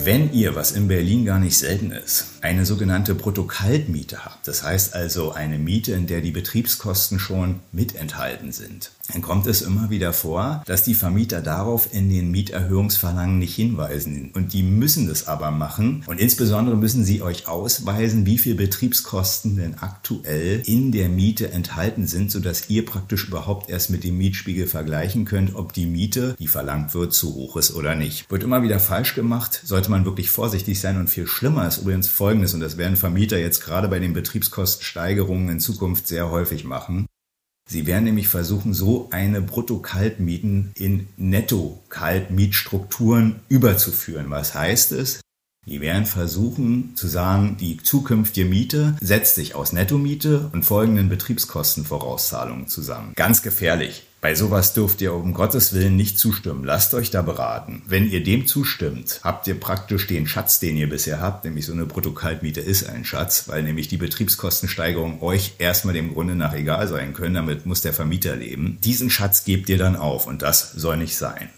Wenn 0.05 0.33
ihr, 0.33 0.57
was 0.57 0.73
in 0.73 0.89
Berlin 0.89 1.25
gar 1.25 1.39
nicht 1.39 1.57
selten 1.57 1.93
ist, 1.93 2.27
eine 2.41 2.67
sogenannte 2.67 3.15
Bruttokaltmiete 3.15 4.25
habt, 4.25 4.49
das 4.49 4.65
heißt 4.65 4.95
also 4.95 5.31
eine 5.31 5.59
Miete, 5.59 5.93
in 5.93 6.09
der 6.09 6.21
die 6.21 6.33
Betriebskosten 6.33 7.21
schon 7.21 7.61
mit 7.71 7.95
enthalten 7.95 8.51
sind, 8.51 8.91
dann 9.13 9.23
kommt 9.23 9.47
es 9.47 9.63
immer 9.63 9.91
wieder 9.91 10.13
vor, 10.13 10.63
dass 10.67 10.83
die 10.83 10.95
Vermieter 10.95 11.41
darauf 11.41 11.93
in 11.93 12.09
den 12.09 12.31
Mieterhöhungsverlangen 12.31 13.39
nicht 13.39 13.55
hinweisen. 13.55 14.31
Und 14.35 14.53
die 14.55 14.63
müssen 14.63 15.07
das 15.07 15.29
aber 15.29 15.51
machen. 15.51 16.03
Und 16.07 16.19
insbesondere 16.19 16.77
müssen 16.77 17.05
sie 17.05 17.21
euch 17.21 17.47
ausweisen, 17.47 18.27
wie 18.27 18.39
viel 18.39 18.55
Betriebskosten 18.55 19.57
denn 19.57 19.79
aktuell 19.79 20.63
in 20.65 20.93
der 20.93 21.09
Miete 21.09 21.51
enthalten 21.51 22.07
sind, 22.07 22.31
sodass 22.31 22.71
ihr 22.71 22.87
praktisch 22.87 23.29
überhaupt 23.29 23.71
erst 23.71 23.91
mit 23.91 24.03
dem 24.03 24.19
Mietspiegel 24.19 24.67
vergleichen 24.67 25.27
könnt, 25.27 25.55
ob 25.55 25.73
die 25.73 25.87
Miete, 25.87 26.35
die 26.39 26.49
verlangt 26.49 26.95
wird, 26.95 27.13
zu 27.13 27.35
hoch 27.35 27.57
ist 27.57 27.75
oder 27.75 27.95
nicht. 27.95 28.31
Wird 28.31 28.43
immer 28.43 28.63
wieder 28.63 28.81
falsch 28.81 29.15
gemacht, 29.15 29.61
sollte 29.65 29.91
man 29.91 30.02
wirklich 30.05 30.31
vorsichtig 30.31 30.81
sein. 30.81 30.99
Und 30.99 31.11
viel 31.11 31.27
schlimmer 31.27 31.67
ist 31.67 31.79
übrigens 31.79 32.07
Folgendes, 32.09 32.55
und 32.55 32.61
das 32.61 32.77
werden 32.77 32.97
Vermieter 32.97 33.39
jetzt 33.39 33.65
gerade 33.65 33.89
bei 33.89 33.99
den 33.99 34.13
Betriebskostensteigerungen 34.13 35.49
in 35.49 35.59
Zukunft 35.61 36.07
sehr 36.07 36.31
häufig 36.31 36.63
machen. 36.65 37.07
Sie 37.69 37.87
werden 37.87 38.05
nämlich 38.05 38.29
versuchen, 38.29 38.73
so 38.75 39.09
eine 39.13 39.41
Brutto-Kaltmieten 39.41 40.73
in 40.75 41.09
Netto-Kaltmietstrukturen 41.17 43.41
überzuführen. 43.49 44.31
Was 44.31 44.55
heißt 44.55 44.93
es? 44.93 45.21
Die 45.67 45.81
werden 45.81 46.07
versuchen 46.07 46.97
zu 46.97 47.07
sagen, 47.07 47.57
die 47.61 47.77
zukünftige 47.77 48.49
Miete 48.49 48.97
setzt 49.01 49.37
sich 49.37 49.55
aus 49.55 49.73
Nettomiete 49.73 50.51
und 50.53 50.65
folgenden 50.65 51.09
Betriebskostenvorauszahlungen 51.09 52.67
zusammen. 52.67 53.13
Ganz 53.15 53.43
gefährlich. 53.43 54.09
Bei 54.23 54.37
sowas 54.37 54.73
dürft 54.73 55.01
ihr 55.01 55.15
um 55.15 55.35
Gottes 55.35 55.73
Willen 55.73 55.97
nicht 55.97 56.17
zustimmen. 56.17 56.63
Lasst 56.63 56.95
euch 56.95 57.11
da 57.11 57.23
beraten. 57.23 57.83
Wenn 57.89 58.09
ihr 58.09 58.23
dem 58.23 58.47
zustimmt, 58.47 59.19
habt 59.25 59.49
ihr 59.49 59.59
praktisch 59.59 60.07
den 60.07 60.29
Schatz, 60.29 60.61
den 60.61 60.77
ihr 60.77 60.89
bisher 60.89 61.21
habt, 61.21 61.45
nämlich 61.45 61.67
so 61.67 61.73
eine 61.73 61.87
Bruttokaltmiete 61.87 62.61
ist 62.61 62.89
ein 62.89 63.05
Schatz, 63.05 63.49
weil 63.49 63.65
nämlich 63.65 63.89
die 63.89 63.97
Betriebskostensteigerung 63.97 65.21
euch 65.23 65.57
erstmal 65.59 65.95
dem 65.95 66.15
Grunde 66.15 66.37
nach 66.37 66.55
egal 66.55 66.87
sein 66.87 67.15
können. 67.15 67.35
Damit 67.35 67.67
muss 67.67 67.83
der 67.83 67.93
Vermieter 67.93 68.37
leben. 68.37 68.79
Diesen 68.85 69.11
Schatz 69.11 69.43
gebt 69.43 69.69
ihr 69.69 69.79
dann 69.79 69.97
auf 69.97 70.29
und 70.29 70.43
das 70.43 70.71
soll 70.71 70.99
nicht 70.99 71.17
sein. 71.17 71.51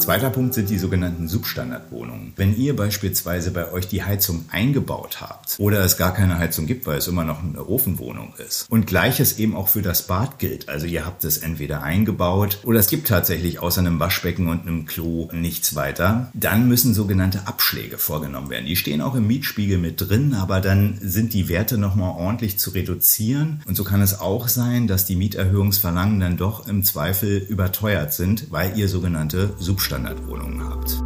Zweiter 0.00 0.30
Punkt 0.30 0.54
sind 0.54 0.70
die 0.70 0.78
sogenannten 0.78 1.28
Substandardwohnungen. 1.28 2.32
Wenn 2.36 2.56
ihr 2.56 2.74
beispielsweise 2.74 3.50
bei 3.50 3.70
euch 3.70 3.86
die 3.86 4.02
Heizung 4.02 4.46
eingebaut 4.50 5.20
habt 5.20 5.56
oder 5.58 5.84
es 5.84 5.98
gar 5.98 6.14
keine 6.14 6.38
Heizung 6.38 6.66
gibt, 6.66 6.86
weil 6.86 6.96
es 6.96 7.06
immer 7.06 7.22
noch 7.22 7.42
eine 7.44 7.68
Ofenwohnung 7.68 8.32
ist 8.38 8.64
und 8.70 8.86
gleiches 8.86 9.38
eben 9.38 9.54
auch 9.54 9.68
für 9.68 9.82
das 9.82 10.06
Bad 10.06 10.38
gilt, 10.38 10.70
also 10.70 10.86
ihr 10.86 11.04
habt 11.04 11.24
es 11.24 11.36
entweder 11.36 11.82
eingebaut 11.82 12.60
oder 12.64 12.80
es 12.80 12.88
gibt 12.88 13.08
tatsächlich 13.08 13.60
außer 13.60 13.82
einem 13.82 14.00
Waschbecken 14.00 14.48
und 14.48 14.62
einem 14.62 14.86
Klo 14.86 15.28
nichts 15.32 15.74
weiter, 15.74 16.30
dann 16.32 16.66
müssen 16.66 16.94
sogenannte 16.94 17.46
Abschläge 17.46 17.98
vorgenommen 17.98 18.48
werden. 18.48 18.66
Die 18.66 18.76
stehen 18.76 19.02
auch 19.02 19.14
im 19.14 19.26
Mietspiegel 19.26 19.76
mit 19.76 20.00
drin, 20.00 20.32
aber 20.32 20.62
dann 20.62 20.98
sind 21.02 21.34
die 21.34 21.50
Werte 21.50 21.76
nochmal 21.76 22.16
ordentlich 22.16 22.58
zu 22.58 22.70
reduzieren 22.70 23.62
und 23.66 23.76
so 23.76 23.84
kann 23.84 24.00
es 24.00 24.18
auch 24.18 24.48
sein, 24.48 24.86
dass 24.86 25.04
die 25.04 25.16
Mieterhöhungsverlangen 25.16 26.20
dann 26.20 26.38
doch 26.38 26.66
im 26.66 26.84
Zweifel 26.84 27.36
überteuert 27.36 28.14
sind, 28.14 28.50
weil 28.50 28.78
ihr 28.78 28.88
sogenannte 28.88 29.52
Substandardwohnungen 29.58 29.99
Standardwohnungen 30.00 30.68
habt. 30.68 30.98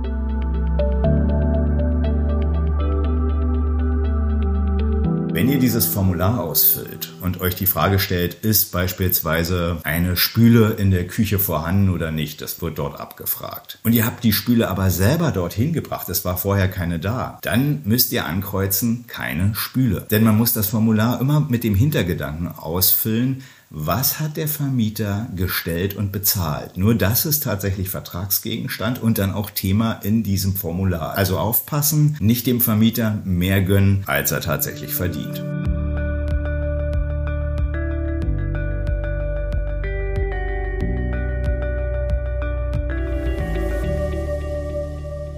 Wenn 5.35 5.49
ihr 5.49 5.59
dieses 5.59 5.85
Formular 5.87 6.41
ausfüllt 6.41 7.13
und 7.21 7.41
euch 7.41 7.57
die 7.57 7.67
Frage 7.67 7.99
stellt, 7.99 8.35
ist 8.35 8.71
beispielsweise 8.71 9.79
eine 9.83 10.17
Spüle 10.17 10.75
in 10.75 10.93
der 10.93 11.09
Küche 11.09 11.41
vorhanden 11.41 11.91
oder 11.91 12.13
nicht, 12.13 12.41
das 12.41 12.63
wird 12.63 12.79
dort 12.79 13.01
abgefragt. 13.01 13.81
Und 13.83 13.95
ihr 13.95 14.07
habt 14.07 14.23
die 14.23 14.33
Spüle 14.33 14.69
aber 14.69 14.91
selber 14.91 15.33
dorthin 15.33 15.73
gebracht, 15.73 16.09
es 16.09 16.25
war 16.25 16.37
vorher 16.37 16.69
keine 16.69 17.01
da, 17.01 17.41
dann 17.43 17.83
müsst 17.85 18.13
ihr 18.13 18.27
ankreuzen, 18.27 19.07
keine 19.09 19.57
Spüle. 19.57 20.07
Denn 20.09 20.23
man 20.23 20.39
muss 20.39 20.53
das 20.53 20.69
Formular 20.69 21.21
immer 21.21 21.41
mit 21.41 21.65
dem 21.65 21.75
Hintergedanken 21.75 22.47
ausfüllen, 22.47 23.43
was 23.77 24.21
hat 24.21 24.37
der 24.37 24.47
Vermieter 24.47 25.27
gestellt 25.35 25.97
und 25.97 26.13
bezahlt. 26.13 26.77
Nur 26.77 26.95
das 26.95 27.27
ist 27.27 27.43
tatsächlich 27.43 27.91
Vertragsgegenstand 27.91 29.03
und 29.03 29.19
dann 29.19 29.33
auch 29.33 29.51
Thema 29.51 29.95
in 30.05 30.23
diesem 30.23 30.55
Formular. 30.55 31.17
Also 31.17 31.39
aufpassen, 31.39 32.17
nicht 32.21 32.47
dem 32.47 32.61
Vermieter 32.61 33.21
mehr 33.25 33.63
gönnen, 33.63 34.05
als 34.07 34.31
er 34.31 34.41
tatsächlich 34.41 34.95
verdient. 34.95 35.43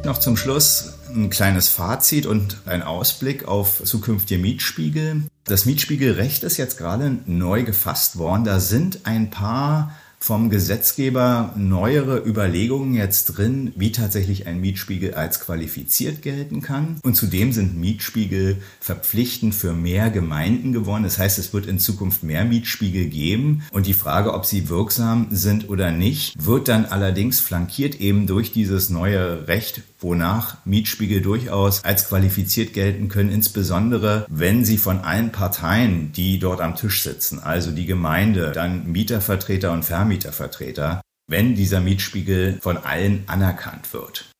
Noch 0.05 0.19
zum 0.19 0.37
Schluss 0.37 0.96
ein 1.17 1.31
kleines 1.31 1.69
Fazit 1.69 2.27
und 2.27 2.59
ein 2.67 2.83
Ausblick 2.83 3.49
auf 3.49 3.83
zukünftige 3.83 4.41
Mietspiegel. 4.41 5.23
Das 5.45 5.67
Mietspiegelrecht 5.67 6.45
ist 6.45 6.57
jetzt 6.57 6.79
gerade 6.79 7.19
neu 7.27 7.65
gefasst 7.65 8.19
worden. 8.19 8.45
Da 8.45 8.61
sind 8.61 9.01
ein 9.05 9.31
paar 9.31 9.93
vom 10.19 10.51
Gesetzgeber 10.51 11.53
neuere 11.57 12.19
Überlegungen 12.19 12.95
jetzt 12.95 13.27
drin, 13.27 13.73
wie 13.77 13.93
tatsächlich 13.93 14.47
ein 14.47 14.61
Mietspiegel 14.61 15.15
als 15.15 15.41
qualifiziert 15.41 16.23
gelten 16.23 16.63
kann. 16.63 16.99
Und 17.03 17.15
zudem 17.15 17.53
sind 17.53 17.79
Mietspiegel 17.79 18.57
verpflichtend 18.81 19.55
für 19.55 19.73
mehr 19.73 20.11
Gemeinden 20.11 20.73
geworden. 20.73 21.05
Das 21.05 21.19
heißt, 21.19 21.39
es 21.39 21.53
wird 21.53 21.67
in 21.67 21.79
Zukunft 21.79 22.23
mehr 22.23 22.45
Mietspiegel 22.45 23.07
geben. 23.07 23.63
Und 23.71 23.87
die 23.87 23.95
Frage, 23.95 24.35
ob 24.35 24.47
sie 24.47 24.69
wirksam 24.69 25.29
sind 25.31 25.69
oder 25.69 25.93
nicht, 25.93 26.35
wird 26.45 26.69
dann 26.69 26.87
allerdings 26.87 27.39
flankiert 27.39 28.01
eben 28.01 28.27
durch 28.27 28.53
dieses 28.53 28.91
neue 28.91 29.47
Recht 29.47 29.83
wonach 29.99 30.59
Mietspiegel 30.65 31.21
durchaus 31.21 31.85
als 31.85 32.09
qualifiziert 32.09 32.73
gelten 32.73 33.09
können, 33.09 33.31
insbesondere 33.31 34.27
wenn 34.29 34.65
sie 34.65 34.79
von 34.79 35.01
allen 35.01 35.33
Parteien, 35.33 36.13
die 36.13 36.39
dort 36.39 36.61
am 36.61 36.77
Tisch 36.77 37.03
sitzen, 37.03 37.39
also 37.39 37.71
die 37.71 37.87
Gemeinde, 37.87 38.53
dann 38.53 38.91
Mietervertreter 38.93 39.73
und 39.73 39.85
Vermietervertreter, 39.85 41.01
wenn 41.29 41.55
dieser 41.55 41.81
Mietspiegel 41.81 42.59
von 42.61 42.77
allen 42.77 43.25
anerkannt 43.27 43.93
wird. 43.93 44.31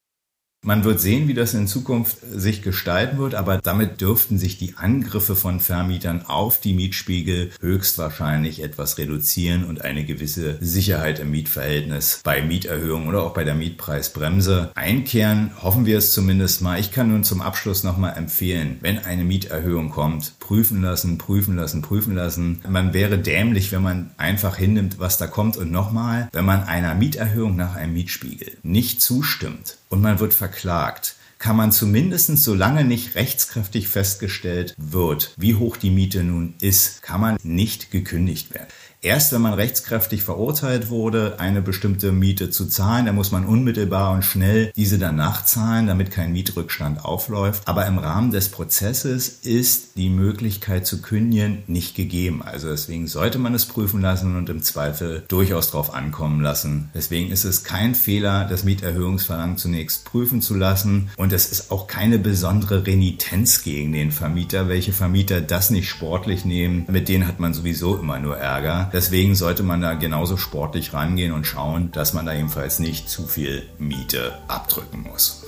Man 0.67 0.83
wird 0.83 0.99
sehen, 0.99 1.29
wie 1.29 1.33
das 1.33 1.53
in 1.53 1.65
Zukunft 1.65 2.17
sich 2.29 2.61
gestalten 2.61 3.19
wird, 3.19 3.35
aber 3.35 3.59
damit 3.59 4.01
dürften 4.01 4.37
sich 4.37 4.57
die 4.57 4.73
Angriffe 4.75 5.37
von 5.37 5.61
Vermietern 5.61 6.25
auf 6.25 6.59
die 6.59 6.73
Mietspiegel 6.73 7.51
höchstwahrscheinlich 7.61 8.61
etwas 8.61 8.97
reduzieren 8.97 9.63
und 9.63 9.85
eine 9.85 10.03
gewisse 10.03 10.57
Sicherheit 10.59 11.19
im 11.19 11.31
Mietverhältnis 11.31 12.19
bei 12.21 12.41
Mieterhöhungen 12.41 13.07
oder 13.07 13.23
auch 13.23 13.33
bei 13.33 13.45
der 13.45 13.55
Mietpreisbremse 13.55 14.71
einkehren. 14.75 15.51
Hoffen 15.63 15.85
wir 15.85 15.99
es 15.99 16.11
zumindest 16.11 16.61
mal. 16.61 16.77
Ich 16.81 16.91
kann 16.91 17.11
nun 17.11 17.23
zum 17.23 17.39
Abschluss 17.39 17.85
nochmal 17.85 18.17
empfehlen, 18.17 18.79
wenn 18.81 18.99
eine 18.99 19.23
Mieterhöhung 19.23 19.89
kommt, 19.89 20.37
prüfen 20.41 20.81
lassen, 20.81 21.17
prüfen 21.17 21.55
lassen, 21.55 21.81
prüfen 21.81 22.13
lassen. 22.13 22.59
Man 22.67 22.93
wäre 22.93 23.17
dämlich, 23.17 23.71
wenn 23.71 23.83
man 23.83 24.11
einfach 24.17 24.57
hinnimmt, 24.57 24.99
was 24.99 25.17
da 25.17 25.27
kommt 25.27 25.55
und 25.55 25.71
nochmal, 25.71 26.27
wenn 26.33 26.43
man 26.43 26.63
einer 26.63 26.93
Mieterhöhung 26.93 27.55
nach 27.55 27.77
einem 27.77 27.93
Mietspiegel 27.93 28.57
nicht 28.63 29.01
zustimmt, 29.01 29.77
und 29.89 30.01
man 30.01 30.19
wird 30.19 30.33
verklagt, 30.33 31.15
kann 31.39 31.55
man 31.55 31.71
zumindest 31.71 32.37
solange 32.37 32.83
nicht 32.83 33.15
rechtskräftig 33.15 33.87
festgestellt 33.87 34.73
wird, 34.77 35.33
wie 35.37 35.55
hoch 35.55 35.77
die 35.77 35.91
Miete 35.91 36.23
nun 36.23 36.55
ist, 36.61 37.01
kann 37.01 37.21
man 37.21 37.37
nicht 37.43 37.91
gekündigt 37.91 38.53
werden. 38.53 38.67
Erst 39.07 39.31
wenn 39.31 39.41
man 39.41 39.53
rechtskräftig 39.53 40.21
verurteilt 40.23 40.89
wurde, 40.89 41.39
eine 41.39 41.61
bestimmte 41.61 42.11
Miete 42.11 42.49
zu 42.49 42.65
zahlen. 42.65 43.05
Da 43.05 43.13
muss 43.13 43.31
man 43.31 43.45
unmittelbar 43.45 44.11
und 44.11 44.25
schnell 44.25 44.71
diese 44.75 44.99
dann 44.99 45.15
nachzahlen, 45.15 45.87
damit 45.87 46.11
kein 46.11 46.33
Mietrückstand 46.33 47.05
aufläuft. 47.05 47.63
Aber 47.65 47.85
im 47.85 47.99
Rahmen 47.99 48.31
des 48.31 48.49
Prozesses 48.49 49.29
ist 49.29 49.95
die 49.95 50.09
Möglichkeit 50.09 50.85
zu 50.85 51.01
kündigen 51.01 51.63
nicht 51.67 51.95
gegeben. 51.95 52.41
Also 52.43 52.67
deswegen 52.69 53.07
sollte 53.07 53.39
man 53.39 53.53
es 53.53 53.65
prüfen 53.65 54.01
lassen 54.01 54.35
und 54.35 54.49
im 54.49 54.61
Zweifel 54.61 55.23
durchaus 55.29 55.71
darauf 55.71 55.93
ankommen 55.93 56.41
lassen. 56.41 56.89
Deswegen 56.93 57.31
ist 57.31 57.45
es 57.45 57.63
kein 57.63 57.95
Fehler, 57.95 58.45
das 58.45 58.65
Mieterhöhungsverlangen 58.65 59.57
zunächst 59.57 60.03
prüfen 60.03 60.41
zu 60.41 60.53
lassen. 60.53 61.09
Und 61.15 61.31
es 61.31 61.49
ist 61.49 61.71
auch 61.71 61.87
keine 61.87 62.19
besondere 62.19 62.85
Renitenz 62.85 63.63
gegen 63.63 63.93
den 63.93 64.11
Vermieter. 64.11 64.67
Welche 64.67 64.91
Vermieter 64.91 65.39
das 65.39 65.69
nicht 65.69 65.87
sportlich 65.87 66.43
nehmen, 66.43 66.85
mit 66.89 67.07
denen 67.07 67.25
hat 67.25 67.39
man 67.39 67.53
sowieso 67.53 67.97
immer 67.97 68.19
nur 68.19 68.37
Ärger. 68.37 68.89
Deswegen 68.97 69.35
sollte 69.35 69.61
man 69.61 69.79
da 69.79 69.93
genauso 69.93 70.37
sportlich 70.37 70.91
rangehen 70.91 71.31
und 71.31 71.45
schauen, 71.45 71.91
dass 71.91 72.13
man 72.13 72.25
da 72.25 72.33
jedenfalls 72.33 72.79
nicht 72.79 73.07
zu 73.07 73.27
viel 73.27 73.61
Miete 73.77 74.39
abdrücken 74.47 75.03
muss. 75.03 75.43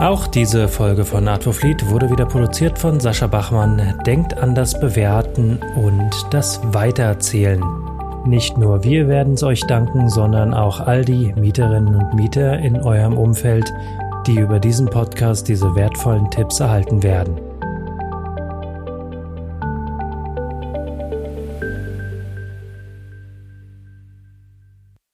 Auch 0.00 0.26
diese 0.26 0.66
Folge 0.66 1.04
von 1.04 1.22
Naturfleet 1.22 1.86
wurde 1.88 2.10
wieder 2.10 2.26
produziert 2.26 2.80
von 2.80 2.98
Sascha 2.98 3.28
Bachmann. 3.28 3.96
Denkt 4.04 4.36
an 4.38 4.56
das 4.56 4.80
Bewerten 4.80 5.60
und 5.76 6.10
das 6.32 6.60
Weitererzählen. 6.64 7.85
Nicht 8.26 8.58
nur 8.58 8.82
wir 8.82 9.06
werden 9.06 9.34
es 9.34 9.44
euch 9.44 9.60
danken, 9.68 10.08
sondern 10.08 10.52
auch 10.52 10.80
all 10.80 11.04
die 11.04 11.32
Mieterinnen 11.38 11.94
und 11.94 12.14
Mieter 12.14 12.58
in 12.58 12.82
eurem 12.82 13.16
Umfeld, 13.16 13.72
die 14.26 14.40
über 14.40 14.58
diesen 14.58 14.86
Podcast 14.86 15.48
diese 15.48 15.76
wertvollen 15.76 16.28
Tipps 16.32 16.58
erhalten 16.58 17.04
werden. 17.04 17.36